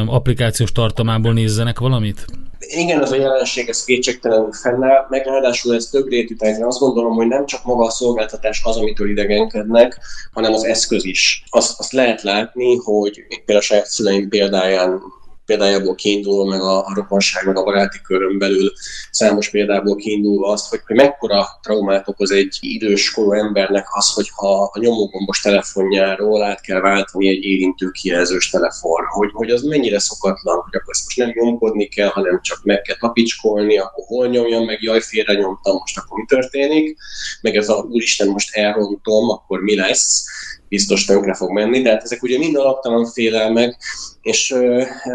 applikációs 0.06 0.71
tartalmából 0.71 1.34
nézzenek 1.34 1.80
valamit? 1.80 2.25
Igen, 2.60 3.01
az 3.01 3.12
a 3.12 3.15
jelenség, 3.15 3.69
ez 3.69 3.84
kétségtelenül 3.84 4.51
fennáll, 4.51 5.06
meg 5.10 5.25
ráadásul 5.25 5.75
ez 5.75 5.86
több 5.86 6.08
rétű, 6.08 6.36
tehát 6.36 6.62
azt 6.62 6.80
gondolom, 6.80 7.15
hogy 7.15 7.27
nem 7.27 7.45
csak 7.45 7.63
maga 7.63 7.86
a 7.86 7.89
szolgáltatás 7.89 8.62
az, 8.63 8.77
amitől 8.77 9.10
idegenkednek, 9.10 9.99
hanem 10.32 10.53
az 10.53 10.65
eszköz 10.65 11.06
is. 11.06 11.43
Azt, 11.49 11.80
azt 11.80 11.91
lehet 11.91 12.21
látni, 12.21 12.75
hogy 12.75 13.25
például 13.27 13.60
a 13.60 13.62
saját 13.62 13.86
szüleim 13.86 14.30
példáján 14.30 15.01
példájából 15.47 15.95
kiindulva, 15.95 16.49
meg 16.49 16.62
a, 16.62 16.77
a 16.77 16.93
rokonság, 16.95 17.45
meg 17.45 17.57
a 17.57 17.63
baráti 17.63 18.01
körön 18.01 18.38
belül 18.38 18.71
számos 19.12 19.49
példából 19.49 19.95
kiindulva 19.95 20.51
azt, 20.51 20.69
hogy, 20.69 20.79
hogy 20.86 20.95
mekkora 20.95 21.47
traumát 21.62 22.07
okoz 22.07 22.31
egy 22.31 22.57
időskorú 22.60 23.31
embernek 23.31 23.86
az, 23.91 24.13
hogyha 24.13 24.63
a 24.73 24.79
nyomógombos 24.79 25.41
telefonjáról 25.41 26.43
át 26.43 26.62
kell 26.62 26.79
váltani 26.79 27.27
egy 27.27 27.43
érintő 27.43 27.89
kijelzős 27.91 28.49
telefon, 28.49 29.05
hogy, 29.10 29.29
hogy 29.33 29.49
az 29.49 29.62
mennyire 29.62 29.99
szokatlan, 29.99 30.55
hogy 30.55 30.75
akkor 30.75 30.93
ezt 30.93 31.03
most 31.03 31.17
nem 31.17 31.31
nyomkodni 31.33 31.88
kell, 31.88 32.10
hanem 32.10 32.39
csak 32.41 32.60
meg 32.63 32.81
kell 32.81 32.97
tapicskolni, 32.97 33.77
akkor 33.77 34.03
hol 34.07 34.27
nyomjam 34.27 34.65
meg, 34.65 34.81
jaj, 34.81 35.01
félre 35.01 35.33
nyomtam, 35.33 35.75
most 35.75 35.97
akkor 35.97 36.17
mi 36.17 36.25
történik, 36.27 36.97
meg 37.41 37.55
ez 37.55 37.69
a 37.69 37.86
úristen, 37.89 38.27
most 38.27 38.55
elrontom, 38.55 39.29
akkor 39.29 39.62
mi 39.62 39.75
lesz, 39.75 40.25
biztos 40.69 41.06
tönkre 41.06 41.34
fog 41.34 41.51
menni, 41.51 41.82
de 41.82 41.89
hát 41.89 42.03
ezek 42.03 42.23
ugye 42.23 42.38
mind 42.38 42.56
alaptalan 42.56 43.06
félelmek, 43.06 43.77
és 44.21 44.51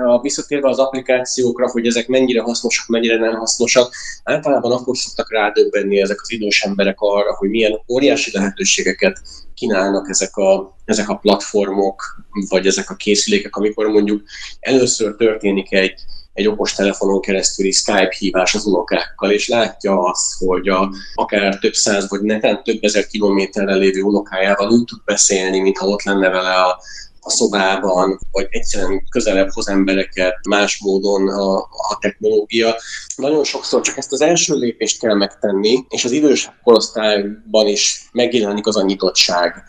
a 0.07 0.21
visszatérve 0.21 0.69
az 0.69 0.79
applikációkra, 0.79 1.71
hogy 1.71 1.87
ezek 1.87 2.09
mennyire 2.09 2.41
hasznosak, 2.41 2.87
mennyire 2.89 3.17
nem 3.17 3.35
hasznosak, 3.35 3.95
általában 4.25 4.73
akkor 4.73 4.97
szoktak 4.97 5.33
rádöbbenni 5.33 6.01
ezek 6.01 6.21
az 6.21 6.33
idős 6.33 6.63
emberek 6.63 7.01
arra, 7.01 7.35
hogy 7.35 7.49
milyen 7.49 7.81
óriási 7.89 8.31
lehetőségeket 8.33 9.21
kínálnak 9.55 10.09
ezek 10.09 10.37
a, 10.37 10.77
ezek 10.85 11.09
a 11.09 11.17
platformok, 11.17 12.25
vagy 12.49 12.67
ezek 12.67 12.91
a 12.91 12.95
készülékek, 12.95 13.57
amikor 13.57 13.87
mondjuk 13.87 14.23
először 14.61 15.17
történik 15.17 15.73
egy, 15.73 15.95
egy 16.33 16.49
okos 16.49 16.75
telefonon 16.75 17.21
keresztüli 17.21 17.71
Skype 17.71 18.15
hívás 18.19 18.55
az 18.55 18.65
unokákkal, 18.67 19.31
és 19.31 19.49
látja 19.49 20.03
azt, 20.03 20.35
hogy 20.39 20.69
a, 20.69 20.93
akár 21.15 21.59
több 21.59 21.75
száz 21.75 22.09
vagy 22.09 22.21
neten 22.21 22.63
több 22.63 22.79
ezer 22.81 23.07
kilométerrel 23.07 23.79
lévő 23.79 24.01
unokájával 24.01 24.71
úgy 24.71 24.85
tud 24.85 25.05
beszélni, 25.05 25.61
mintha 25.61 25.87
ott 25.87 26.03
lenne 26.03 26.29
vele 26.29 26.55
a, 26.55 26.81
a 27.21 27.31
szobában, 27.31 28.19
vagy 28.31 28.47
egyszerűen 28.51 29.07
közelebb 29.11 29.51
hoz 29.51 29.69
embereket 29.69 30.35
más 30.49 30.79
módon 30.85 31.29
a, 31.29 31.57
a 31.59 31.99
technológia. 32.01 32.75
Nagyon 33.17 33.45
sokszor 33.45 33.81
csak 33.81 33.97
ezt 33.97 34.13
az 34.13 34.21
első 34.21 34.55
lépést 34.55 35.01
kell 35.01 35.15
megtenni, 35.15 35.85
és 35.89 36.05
az 36.05 36.11
idős 36.11 36.51
korosztályban 36.63 37.67
is 37.67 38.09
megjelenik 38.13 38.67
az 38.67 38.77
a 38.77 38.83
nyitottság, 38.83 39.65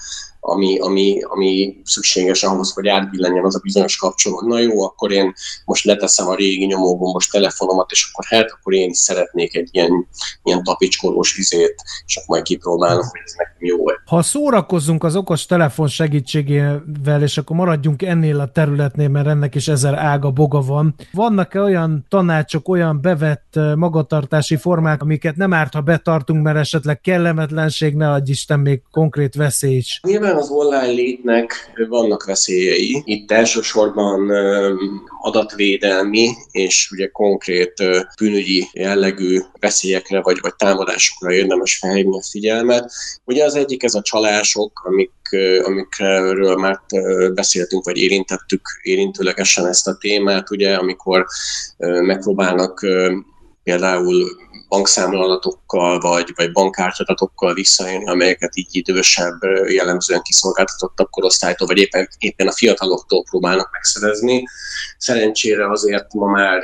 ami, 0.45 0.79
ami, 0.79 1.21
ami 1.21 1.81
szükséges 1.83 2.43
ahhoz, 2.43 2.73
hogy 2.73 2.87
átbillenjen 2.87 3.45
az 3.45 3.55
a 3.55 3.59
bizonyos 3.63 3.97
kapcsolat. 3.97 4.41
Na 4.41 4.59
jó, 4.59 4.83
akkor 4.83 5.11
én 5.11 5.33
most 5.65 5.85
leteszem 5.85 6.27
a 6.27 6.35
régi 6.35 6.65
nyomógombos 6.65 7.27
telefonomat, 7.27 7.91
és 7.91 8.09
akkor 8.11 8.25
hát, 8.27 8.51
akkor 8.51 8.73
én 8.73 8.89
is 8.89 8.97
szeretnék 8.97 9.55
egy 9.55 9.69
ilyen, 9.71 10.07
ilyen 10.43 10.63
tapicskolós 10.63 11.35
vizét, 11.35 11.75
és 12.05 12.15
akkor 12.15 12.27
majd 12.27 12.43
kipróbálom, 12.43 13.07
hogy 13.07 13.21
ez 13.25 13.33
nekem 13.37 13.57
jó 13.59 13.89
-e. 13.89 14.02
Ha 14.05 14.21
szórakozzunk 14.21 15.03
az 15.03 15.15
okos 15.15 15.45
telefon 15.45 15.87
segítségével, 15.87 17.21
és 17.21 17.37
akkor 17.37 17.55
maradjunk 17.55 18.01
ennél 18.01 18.39
a 18.39 18.51
területnél, 18.51 19.09
mert 19.09 19.27
ennek 19.27 19.55
is 19.55 19.67
ezer 19.67 19.93
ága 19.93 20.31
boga 20.31 20.61
van. 20.61 20.95
Vannak-e 21.11 21.61
olyan 21.61 22.05
tanácsok, 22.09 22.69
olyan 22.69 23.01
bevett 23.01 23.59
magatartási 23.75 24.55
formák, 24.55 25.01
amiket 25.01 25.35
nem 25.35 25.53
árt, 25.53 25.73
ha 25.73 25.81
betartunk, 25.81 26.43
mert 26.43 26.57
esetleg 26.57 27.01
kellemetlenség, 27.01 27.95
ne 27.95 28.11
adj 28.11 28.31
Isten 28.31 28.59
még 28.59 28.81
konkrét 28.91 29.35
veszély 29.35 29.75
is. 29.75 29.99
Nyilván 30.03 30.35
az 30.35 30.49
online 30.49 30.85
létnek 30.85 31.73
vannak 31.89 32.25
veszélyei. 32.25 33.01
Itt 33.05 33.31
elsősorban 33.31 34.31
adatvédelmi 35.25 36.29
és 36.51 36.91
ugye 36.91 37.07
konkrét 37.07 37.73
bűnügyi 38.19 38.67
jellegű 38.73 39.39
veszélyekre 39.59 40.21
vagy, 40.21 40.37
vagy 40.41 40.55
támadásokra 40.55 41.33
érdemes 41.33 41.77
felhívni 41.77 42.17
a 42.17 42.23
figyelmet. 42.31 42.91
Ugye 43.25 43.43
az 43.43 43.55
egyik 43.55 43.83
ez 43.83 43.93
a 43.93 44.01
csalások, 44.01 44.81
amik 44.85 45.11
amikről 45.63 46.55
már 46.55 46.79
beszéltünk, 47.33 47.85
vagy 47.85 47.97
érintettük 47.97 48.61
érintőlegesen 48.81 49.67
ezt 49.67 49.87
a 49.87 49.97
témát, 49.97 50.51
ugye, 50.51 50.75
amikor 50.75 51.25
megpróbálnak 51.77 52.85
például 53.63 54.25
bankszámlálatokkal 54.73 55.99
vagy, 55.99 56.31
vagy 56.35 56.51
bankkártyadatokkal 56.51 57.53
visszajönni, 57.53 58.09
amelyeket 58.09 58.55
így 58.55 58.67
idősebb, 58.71 59.41
jellemzően 59.67 60.21
kiszolgáltatottabb 60.21 61.09
korosztálytól, 61.09 61.67
vagy 61.67 61.77
éppen, 61.77 62.09
éppen 62.17 62.47
a 62.47 62.51
fiataloktól 62.51 63.23
próbálnak 63.23 63.69
megszerezni. 63.71 64.43
Szerencsére 64.97 65.69
azért 65.69 66.13
ma 66.13 66.25
már 66.25 66.61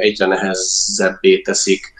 egyre 0.00 0.26
nehezebbé 0.26 1.40
teszik 1.40 1.92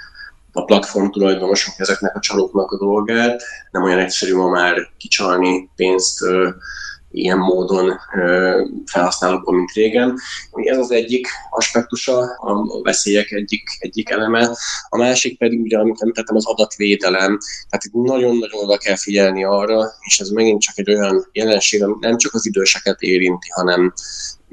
a 0.52 0.64
platform 0.64 1.10
tulajdonosok 1.10 1.74
ezeknek 1.76 2.16
a 2.16 2.20
csalóknak 2.20 2.70
a 2.70 2.78
dolgát. 2.78 3.42
Nem 3.70 3.82
olyan 3.82 3.98
egyszerű 3.98 4.34
ma 4.34 4.48
már 4.48 4.88
kicsalni 4.98 5.70
pénzt 5.76 6.24
ilyen 7.10 7.38
módon 7.38 7.98
felhasználókból, 8.84 9.56
mint 9.56 9.72
régen. 9.72 10.18
Ez 10.52 10.78
az 10.78 10.90
egyik 10.90 11.26
aspektusa, 11.50 12.18
a 12.20 12.82
veszélyek 12.82 13.30
egyik, 13.30 13.62
egyik 13.78 14.10
eleme. 14.10 14.56
A 14.88 14.96
másik 14.96 15.38
pedig, 15.38 15.60
ugye, 15.60 15.78
amit 15.78 16.00
említettem, 16.00 16.36
az 16.36 16.46
adatvédelem. 16.46 17.38
Tehát 17.68 17.84
itt 17.84 17.92
nagyon-nagyon 17.92 18.64
oda 18.64 18.76
kell 18.76 18.96
figyelni 18.96 19.44
arra, 19.44 19.84
és 20.00 20.20
ez 20.20 20.28
megint 20.28 20.60
csak 20.60 20.78
egy 20.78 20.94
olyan 20.94 21.28
jelenség, 21.32 21.82
ami 21.82 21.94
nem 22.00 22.16
csak 22.16 22.34
az 22.34 22.46
időseket 22.46 23.00
érinti, 23.00 23.48
hanem 23.50 23.92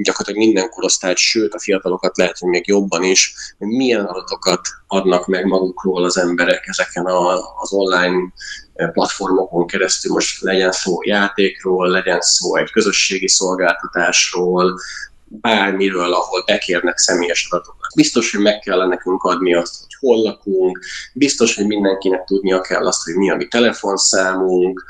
gyakorlatilag 0.03 0.47
minden 0.47 0.69
korosztályt, 0.69 1.17
sőt 1.17 1.53
a 1.53 1.59
fiatalokat 1.59 2.17
lehet, 2.17 2.37
hogy 2.37 2.49
még 2.49 2.67
jobban 2.67 3.03
is, 3.03 3.33
hogy 3.57 3.67
milyen 3.67 4.05
adatokat 4.05 4.67
adnak 4.87 5.27
meg 5.27 5.45
magukról 5.45 6.03
az 6.03 6.17
emberek 6.17 6.67
ezeken 6.67 7.05
a, 7.05 7.33
az 7.61 7.73
online 7.73 8.33
platformokon 8.73 9.67
keresztül, 9.67 10.13
most 10.13 10.41
legyen 10.41 10.71
szó 10.71 10.97
játékról, 11.03 11.89
legyen 11.89 12.21
szó 12.21 12.55
egy 12.55 12.71
közösségi 12.71 13.27
szolgáltatásról, 13.27 14.79
bármiről, 15.29 16.13
ahol 16.13 16.43
bekérnek 16.45 16.97
személyes 16.97 17.47
adatokat. 17.49 17.95
Biztos, 17.95 18.31
hogy 18.31 18.41
meg 18.41 18.59
kell 18.59 18.87
nekünk 18.87 19.23
adni 19.23 19.53
azt, 19.53 19.79
hogy 19.79 19.95
hol 19.99 20.21
lakunk, 20.21 20.79
biztos, 21.13 21.55
hogy 21.55 21.65
mindenkinek 21.65 22.23
tudnia 22.23 22.61
kell 22.61 22.85
azt, 22.85 23.03
hogy 23.03 23.15
mi 23.15 23.31
a 23.31 23.35
mi 23.35 23.47
telefonszámunk, 23.47 24.85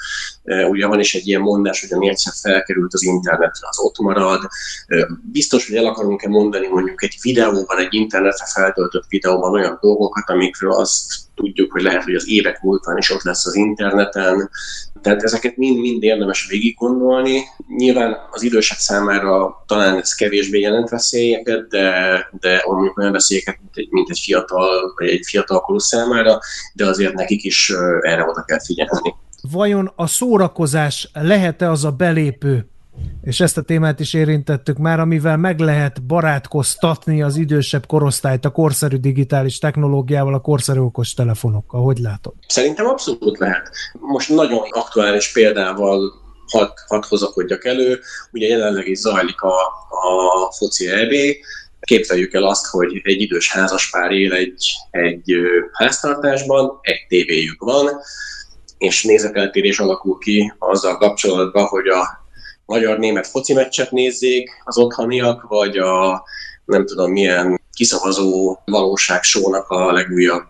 ugye 0.70 0.86
van 0.86 1.00
is 1.00 1.16
egy 1.16 1.28
ilyen 1.28 1.42
mondás, 1.42 1.82
hogy 1.82 1.94
ami 1.94 2.10
egyszer 2.10 2.34
felkerült 2.42 2.94
az 2.94 3.04
internetre, 3.04 3.68
az 3.70 3.80
ott 3.80 3.98
marad. 3.98 4.42
Biztos, 5.32 5.68
hogy 5.68 5.76
el 5.76 5.86
akarunk-e 5.86 6.28
mondani 6.28 6.68
mondjuk 6.68 7.04
egy 7.04 7.18
videóban, 7.22 7.78
egy 7.78 7.94
internetre 7.94 8.46
feltöltött 8.54 9.06
videóban 9.10 9.54
olyan 9.54 9.78
dolgokat, 9.82 10.30
amikről 10.30 10.72
azt 10.72 11.16
tudjuk, 11.36 11.72
hogy 11.72 11.82
lehet, 11.82 12.04
hogy 12.04 12.16
az 12.16 12.30
évek 12.30 12.62
múltán 12.62 12.98
is 12.98 13.12
ott 13.12 13.24
lesz 13.24 13.46
az 13.46 13.56
interneten. 13.56 14.50
Tehát 15.02 15.24
ezeket 15.24 15.58
mind-mind 15.58 16.04
érdemes 16.04 16.48
végig 16.48 16.76
gondolni. 16.76 17.42
Nyilván 17.78 18.18
az 18.32 18.42
idősek 18.44 18.78
számára 18.78 19.64
talán 19.68 19.98
ez 19.98 20.16
kevésbé 20.28 20.60
jelent 20.60 20.90
veszélyeket, 20.90 21.68
de, 21.68 22.18
de 22.40 22.64
olyan 22.96 23.12
veszélyeket, 23.12 23.58
mint 23.62 23.76
egy, 23.76 23.88
mint 23.90 24.10
egy 24.10 24.20
fiatal, 24.20 24.94
vagy 24.98 25.08
egy 25.08 25.26
fiatalkorú 25.26 25.80
számára, 25.80 26.40
de 26.74 26.86
azért 26.86 27.14
nekik 27.14 27.44
is 27.44 27.74
erre 28.02 28.24
oda 28.24 28.44
kell 28.44 28.60
figyelni. 28.66 29.16
Vajon 29.52 29.92
a 29.96 30.08
szórakozás 30.08 31.10
lehet-e 31.14 31.72
az 31.72 31.84
a 31.84 31.92
belépő 31.92 32.68
és 33.24 33.40
ezt 33.40 33.58
a 33.58 33.62
témát 33.62 34.00
is 34.00 34.14
érintettük 34.14 34.78
már, 34.78 35.00
amivel 35.00 35.38
meg 35.38 35.60
lehet 35.60 36.04
barátkoztatni 36.04 37.22
az 37.22 37.36
idősebb 37.36 37.86
korosztályt 37.86 38.46
a 38.46 38.50
korszerű 38.50 38.96
digitális 38.96 39.58
technológiával, 39.58 40.34
a 40.34 40.40
korszerű 40.40 40.80
okos 40.80 41.14
telefonokkal. 41.14 41.82
Hogy 41.82 41.98
látod? 41.98 42.34
Szerintem 42.48 42.86
abszolút 42.86 43.38
lehet. 43.38 43.72
Most 43.94 44.30
nagyon 44.30 44.62
aktuális 44.70 45.32
példával 45.32 46.14
hadd 46.48 46.70
had 46.88 47.06
hozakodjak 47.06 47.66
elő. 47.66 48.00
Ugye 48.32 48.48
jelenleg 48.48 48.88
is 48.88 48.98
zajlik 48.98 49.42
a, 49.42 49.56
a 49.90 50.52
foci 50.52 50.90
EB, 50.90 51.14
Képzeljük 51.80 52.34
el 52.34 52.44
azt, 52.44 52.66
hogy 52.66 53.02
egy 53.04 53.22
idős 53.22 53.52
házaspár 53.52 54.12
él 54.12 54.34
egy, 54.34 54.74
egy 54.92 55.36
háztartásban, 55.72 56.80
egy 56.82 57.06
tévéjük 57.08 57.62
van, 57.62 58.00
és 58.78 59.04
nézeteltérés 59.04 59.80
alakul 59.80 60.18
ki 60.18 60.54
azzal 60.58 60.98
kapcsolatban, 60.98 61.66
hogy 61.66 61.88
a 61.88 62.26
magyar-német 62.66 63.28
foci 63.28 63.54
meccset 63.54 63.92
nézzék 63.92 64.50
az 64.64 64.78
otthoniak, 64.78 65.42
vagy 65.42 65.78
a 65.78 66.24
nem 66.66 66.86
tudom 66.86 67.12
milyen 67.12 67.62
kiszavazó 67.74 68.58
valóságsónak 68.66 69.70
a 69.70 69.92
legújabb 69.92 70.48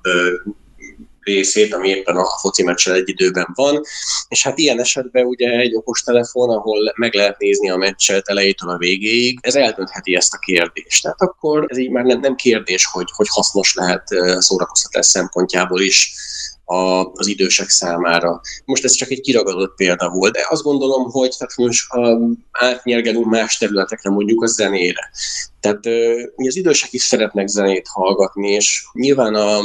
részét, 1.27 1.73
ami 1.73 1.89
éppen 1.89 2.15
a 2.15 2.25
foci 2.41 2.63
meccsel 2.63 2.93
egy 2.93 3.09
időben 3.09 3.47
van, 3.53 3.81
és 4.29 4.43
hát 4.43 4.57
ilyen 4.57 4.79
esetben 4.79 5.25
ugye 5.25 5.49
egy 5.49 5.75
okostelefon, 5.75 6.49
ahol 6.49 6.93
meg 6.95 7.13
lehet 7.13 7.37
nézni 7.37 7.69
a 7.69 7.77
meccset 7.77 8.27
elejétől 8.27 8.69
a 8.69 8.77
végéig, 8.77 9.39
ez 9.41 9.55
eldöntheti 9.55 10.15
ezt 10.15 10.33
a 10.33 10.37
kérdést. 10.37 11.01
Tehát 11.01 11.21
akkor 11.21 11.65
ez 11.67 11.77
így 11.77 11.89
már 11.89 12.03
nem, 12.03 12.19
nem 12.19 12.35
kérdés, 12.35 12.85
hogy, 12.85 13.07
hogy 13.15 13.27
hasznos 13.29 13.73
lehet 13.73 14.03
szórakoztatás 14.37 15.05
szempontjából 15.05 15.81
is 15.81 16.13
a, 16.69 17.11
az 17.13 17.27
idősek 17.27 17.69
számára. 17.69 18.41
Most 18.65 18.83
ez 18.83 18.91
csak 18.91 19.09
egy 19.09 19.21
kiragadott 19.21 19.75
példa 19.75 20.09
volt, 20.09 20.33
de 20.33 20.45
azt 20.49 20.63
gondolom, 20.63 21.09
hogy 21.11 21.35
tehát 21.37 21.55
most 21.55 21.91
a, 21.91 22.17
átnyergelünk 22.51 23.25
más 23.25 23.57
területekre, 23.57 24.09
mondjuk 24.09 24.43
a 24.43 24.47
zenére. 24.47 25.11
Tehát 25.59 25.85
ugye 26.35 26.47
az 26.47 26.55
idősek 26.55 26.93
is 26.93 27.01
szeretnek 27.01 27.47
zenét 27.47 27.87
hallgatni, 27.87 28.51
és 28.51 28.85
nyilván 28.93 29.35
a 29.35 29.59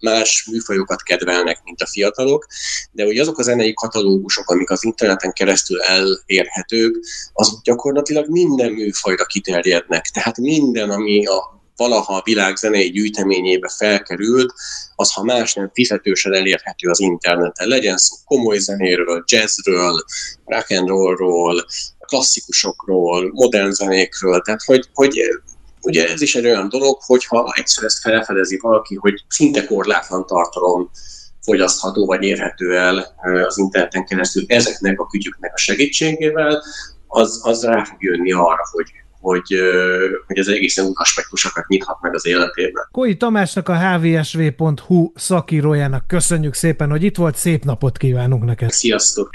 más 0.00 0.46
műfajokat 0.50 1.02
kedvelnek, 1.02 1.60
mint 1.64 1.80
a 1.80 1.86
fiatalok, 1.86 2.46
de 2.92 3.04
ugye 3.04 3.20
azok 3.20 3.38
a 3.38 3.42
zenei 3.42 3.74
katalógusok, 3.74 4.50
amik 4.50 4.70
az 4.70 4.84
interneten 4.84 5.32
keresztül 5.32 5.80
elérhetők, 5.80 6.96
azok 7.32 7.62
gyakorlatilag 7.62 8.28
minden 8.28 8.72
műfajra 8.72 9.24
kiterjednek. 9.24 10.06
Tehát 10.06 10.38
minden, 10.38 10.90
ami 10.90 11.26
a 11.26 11.58
valaha 11.80 12.16
a 12.16 12.22
világ 12.24 12.56
zenei 12.56 12.90
gyűjteményébe 12.90 13.68
felkerült, 13.76 14.52
az 14.96 15.12
ha 15.12 15.22
más 15.22 15.54
nem 15.54 15.70
fizetősen 15.74 16.34
elérhető 16.34 16.88
az 16.88 17.00
interneten. 17.00 17.68
Legyen 17.68 17.96
szó 17.96 18.16
komoly 18.24 18.58
zenéről, 18.58 19.24
jazzről, 19.26 20.04
rock 20.44 20.70
and 20.70 20.88
rollról, 20.88 21.64
klasszikusokról, 21.98 23.30
modern 23.32 23.70
zenékről, 23.70 24.40
tehát 24.40 24.62
hogy, 24.62 24.88
hogy 24.94 25.20
ugye 25.82 26.08
ez 26.08 26.20
is 26.20 26.34
egy 26.34 26.44
olyan 26.44 26.68
dolog, 26.68 26.98
hogyha 27.00 27.52
egyszer 27.56 27.84
ezt 27.84 28.00
felfedezi 28.00 28.58
valaki, 28.62 28.94
hogy 28.94 29.24
szinte 29.28 29.64
korlátlan 29.64 30.26
tartalom 30.26 30.90
fogyasztható 31.40 32.06
vagy 32.06 32.22
érhető 32.22 32.76
el 32.76 33.16
az 33.46 33.58
interneten 33.58 34.04
keresztül 34.04 34.44
ezeknek 34.46 35.00
a 35.00 35.06
kütyüknek 35.06 35.52
a 35.54 35.58
segítségével, 35.58 36.62
az, 37.06 37.40
az 37.42 37.64
rá 37.64 37.84
fog 37.84 38.02
jönni 38.02 38.32
arra, 38.32 38.68
hogy 38.72 38.86
hogy, 39.20 39.54
hogy 40.26 40.38
ez 40.38 40.46
egészen 40.46 40.84
új 40.84 40.92
aspektusokat 40.94 41.66
nyithat 41.66 42.00
meg 42.00 42.14
az 42.14 42.26
életében. 42.26 42.88
Koi 42.90 43.16
Tamásnak 43.16 43.68
a 43.68 43.78
hvsv.hu 43.78 45.12
szakírójának 45.14 46.06
köszönjük 46.06 46.54
szépen, 46.54 46.90
hogy 46.90 47.02
itt 47.02 47.16
volt, 47.16 47.36
szép 47.36 47.64
napot 47.64 47.96
kívánunk 47.96 48.44
neked. 48.44 48.70
Sziasztok! 48.70 49.30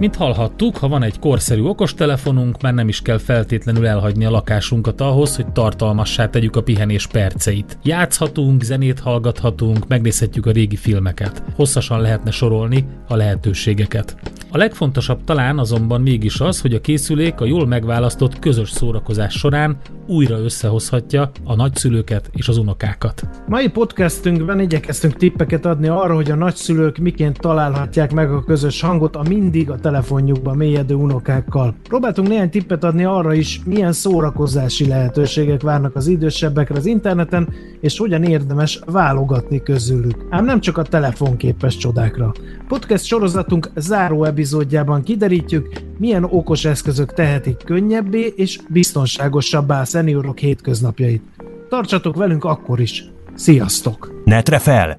Mint 0.00 0.16
hallhattuk, 0.16 0.76
ha 0.76 0.88
van 0.88 1.02
egy 1.02 1.18
korszerű 1.18 1.62
okostelefonunk, 1.62 2.62
már 2.62 2.74
nem 2.74 2.88
is 2.88 3.02
kell 3.02 3.18
feltétlenül 3.18 3.86
elhagyni 3.86 4.24
a 4.24 4.30
lakásunkat 4.30 5.00
ahhoz, 5.00 5.36
hogy 5.36 5.52
tartalmassá 5.52 6.30
tegyük 6.30 6.56
a 6.56 6.62
pihenés 6.62 7.06
perceit. 7.06 7.78
Játszhatunk, 7.82 8.62
zenét 8.62 9.00
hallgathatunk, 9.00 9.88
megnézhetjük 9.88 10.46
a 10.46 10.50
régi 10.50 10.76
filmeket. 10.76 11.42
Hosszasan 11.54 12.00
lehetne 12.00 12.30
sorolni 12.30 12.84
a 13.08 13.16
lehetőségeket. 13.16 14.16
A 14.52 14.56
legfontosabb 14.56 15.24
talán 15.24 15.58
azonban 15.58 16.00
mégis 16.00 16.40
az, 16.40 16.60
hogy 16.60 16.74
a 16.74 16.80
készülék 16.80 17.40
a 17.40 17.44
jól 17.44 17.66
megválasztott 17.66 18.38
közös 18.38 18.70
szórakozás 18.70 19.34
során 19.34 19.76
újra 20.06 20.38
összehozhatja 20.38 21.30
a 21.44 21.54
nagyszülőket 21.54 22.30
és 22.32 22.48
az 22.48 22.58
unokákat. 22.58 23.28
Mai 23.46 23.68
podcastünkben 23.68 24.60
igyekeztünk 24.60 25.16
tippeket 25.16 25.66
adni 25.66 25.88
arra, 25.88 26.14
hogy 26.14 26.30
a 26.30 26.34
nagyszülők 26.34 26.96
miként 26.96 27.38
találhatják 27.38 28.12
meg 28.12 28.32
a 28.32 28.44
közös 28.44 28.80
hangot 28.80 29.16
a 29.16 29.22
mindig 29.28 29.70
a 29.70 29.78
telefonjukba 29.90 30.54
mélyedő 30.54 30.94
unokákkal. 30.94 31.74
Próbáltunk 31.82 32.28
néhány 32.28 32.50
tippet 32.50 32.84
adni 32.84 33.04
arra 33.04 33.34
is, 33.34 33.60
milyen 33.64 33.92
szórakozási 33.92 34.86
lehetőségek 34.86 35.62
várnak 35.62 35.96
az 35.96 36.06
idősebbekre 36.06 36.76
az 36.76 36.86
interneten, 36.86 37.48
és 37.80 37.98
hogyan 37.98 38.22
érdemes 38.22 38.80
válogatni 38.86 39.62
közülük. 39.62 40.26
Ám 40.28 40.44
nem 40.44 40.60
csak 40.60 40.78
a 40.78 40.82
telefonképes 40.82 41.76
csodákra. 41.76 42.32
Podcast 42.68 43.04
sorozatunk 43.04 43.70
záró 43.76 44.24
epizódjában 44.24 45.02
kiderítjük, 45.02 45.68
milyen 45.98 46.24
okos 46.24 46.64
eszközök 46.64 47.12
tehetik 47.12 47.56
könnyebbé 47.64 48.32
és 48.36 48.58
biztonságosabbá 48.68 49.80
a 49.80 49.84
szeniorok 49.84 50.38
hétköznapjait. 50.38 51.22
tartsatok 51.68 52.16
velünk 52.16 52.44
akkor 52.44 52.80
is. 52.80 53.04
Sziasztok! 53.34 54.22
Netre 54.24 54.58
fel! 54.58 54.98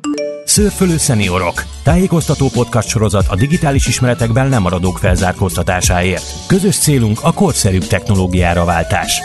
Szörfölő 0.51 0.97
szeniorok. 0.97 1.63
Tájékoztató 1.83 2.47
podcast 2.53 2.87
sorozat 2.87 3.25
a 3.29 3.35
digitális 3.35 3.87
ismeretekben 3.87 4.49
lemaradók 4.49 4.97
felzárkóztatásáért. 4.97 6.23
Közös 6.47 6.77
célunk 6.77 7.19
a 7.23 7.33
korszerűbb 7.33 7.83
technológiára 7.83 8.65
váltás. 8.65 9.21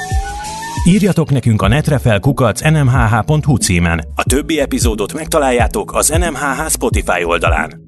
Írjatok 0.85 1.31
nekünk 1.31 1.63
a 1.63 1.69
nmhh.hu 2.71 3.57
címen. 3.57 4.05
A 4.15 4.23
többi 4.23 4.61
epizódot 4.61 5.13
megtaláljátok 5.13 5.95
az 5.95 6.09
NMHH 6.09 6.69
Spotify 6.69 7.25
oldalán. 7.25 7.86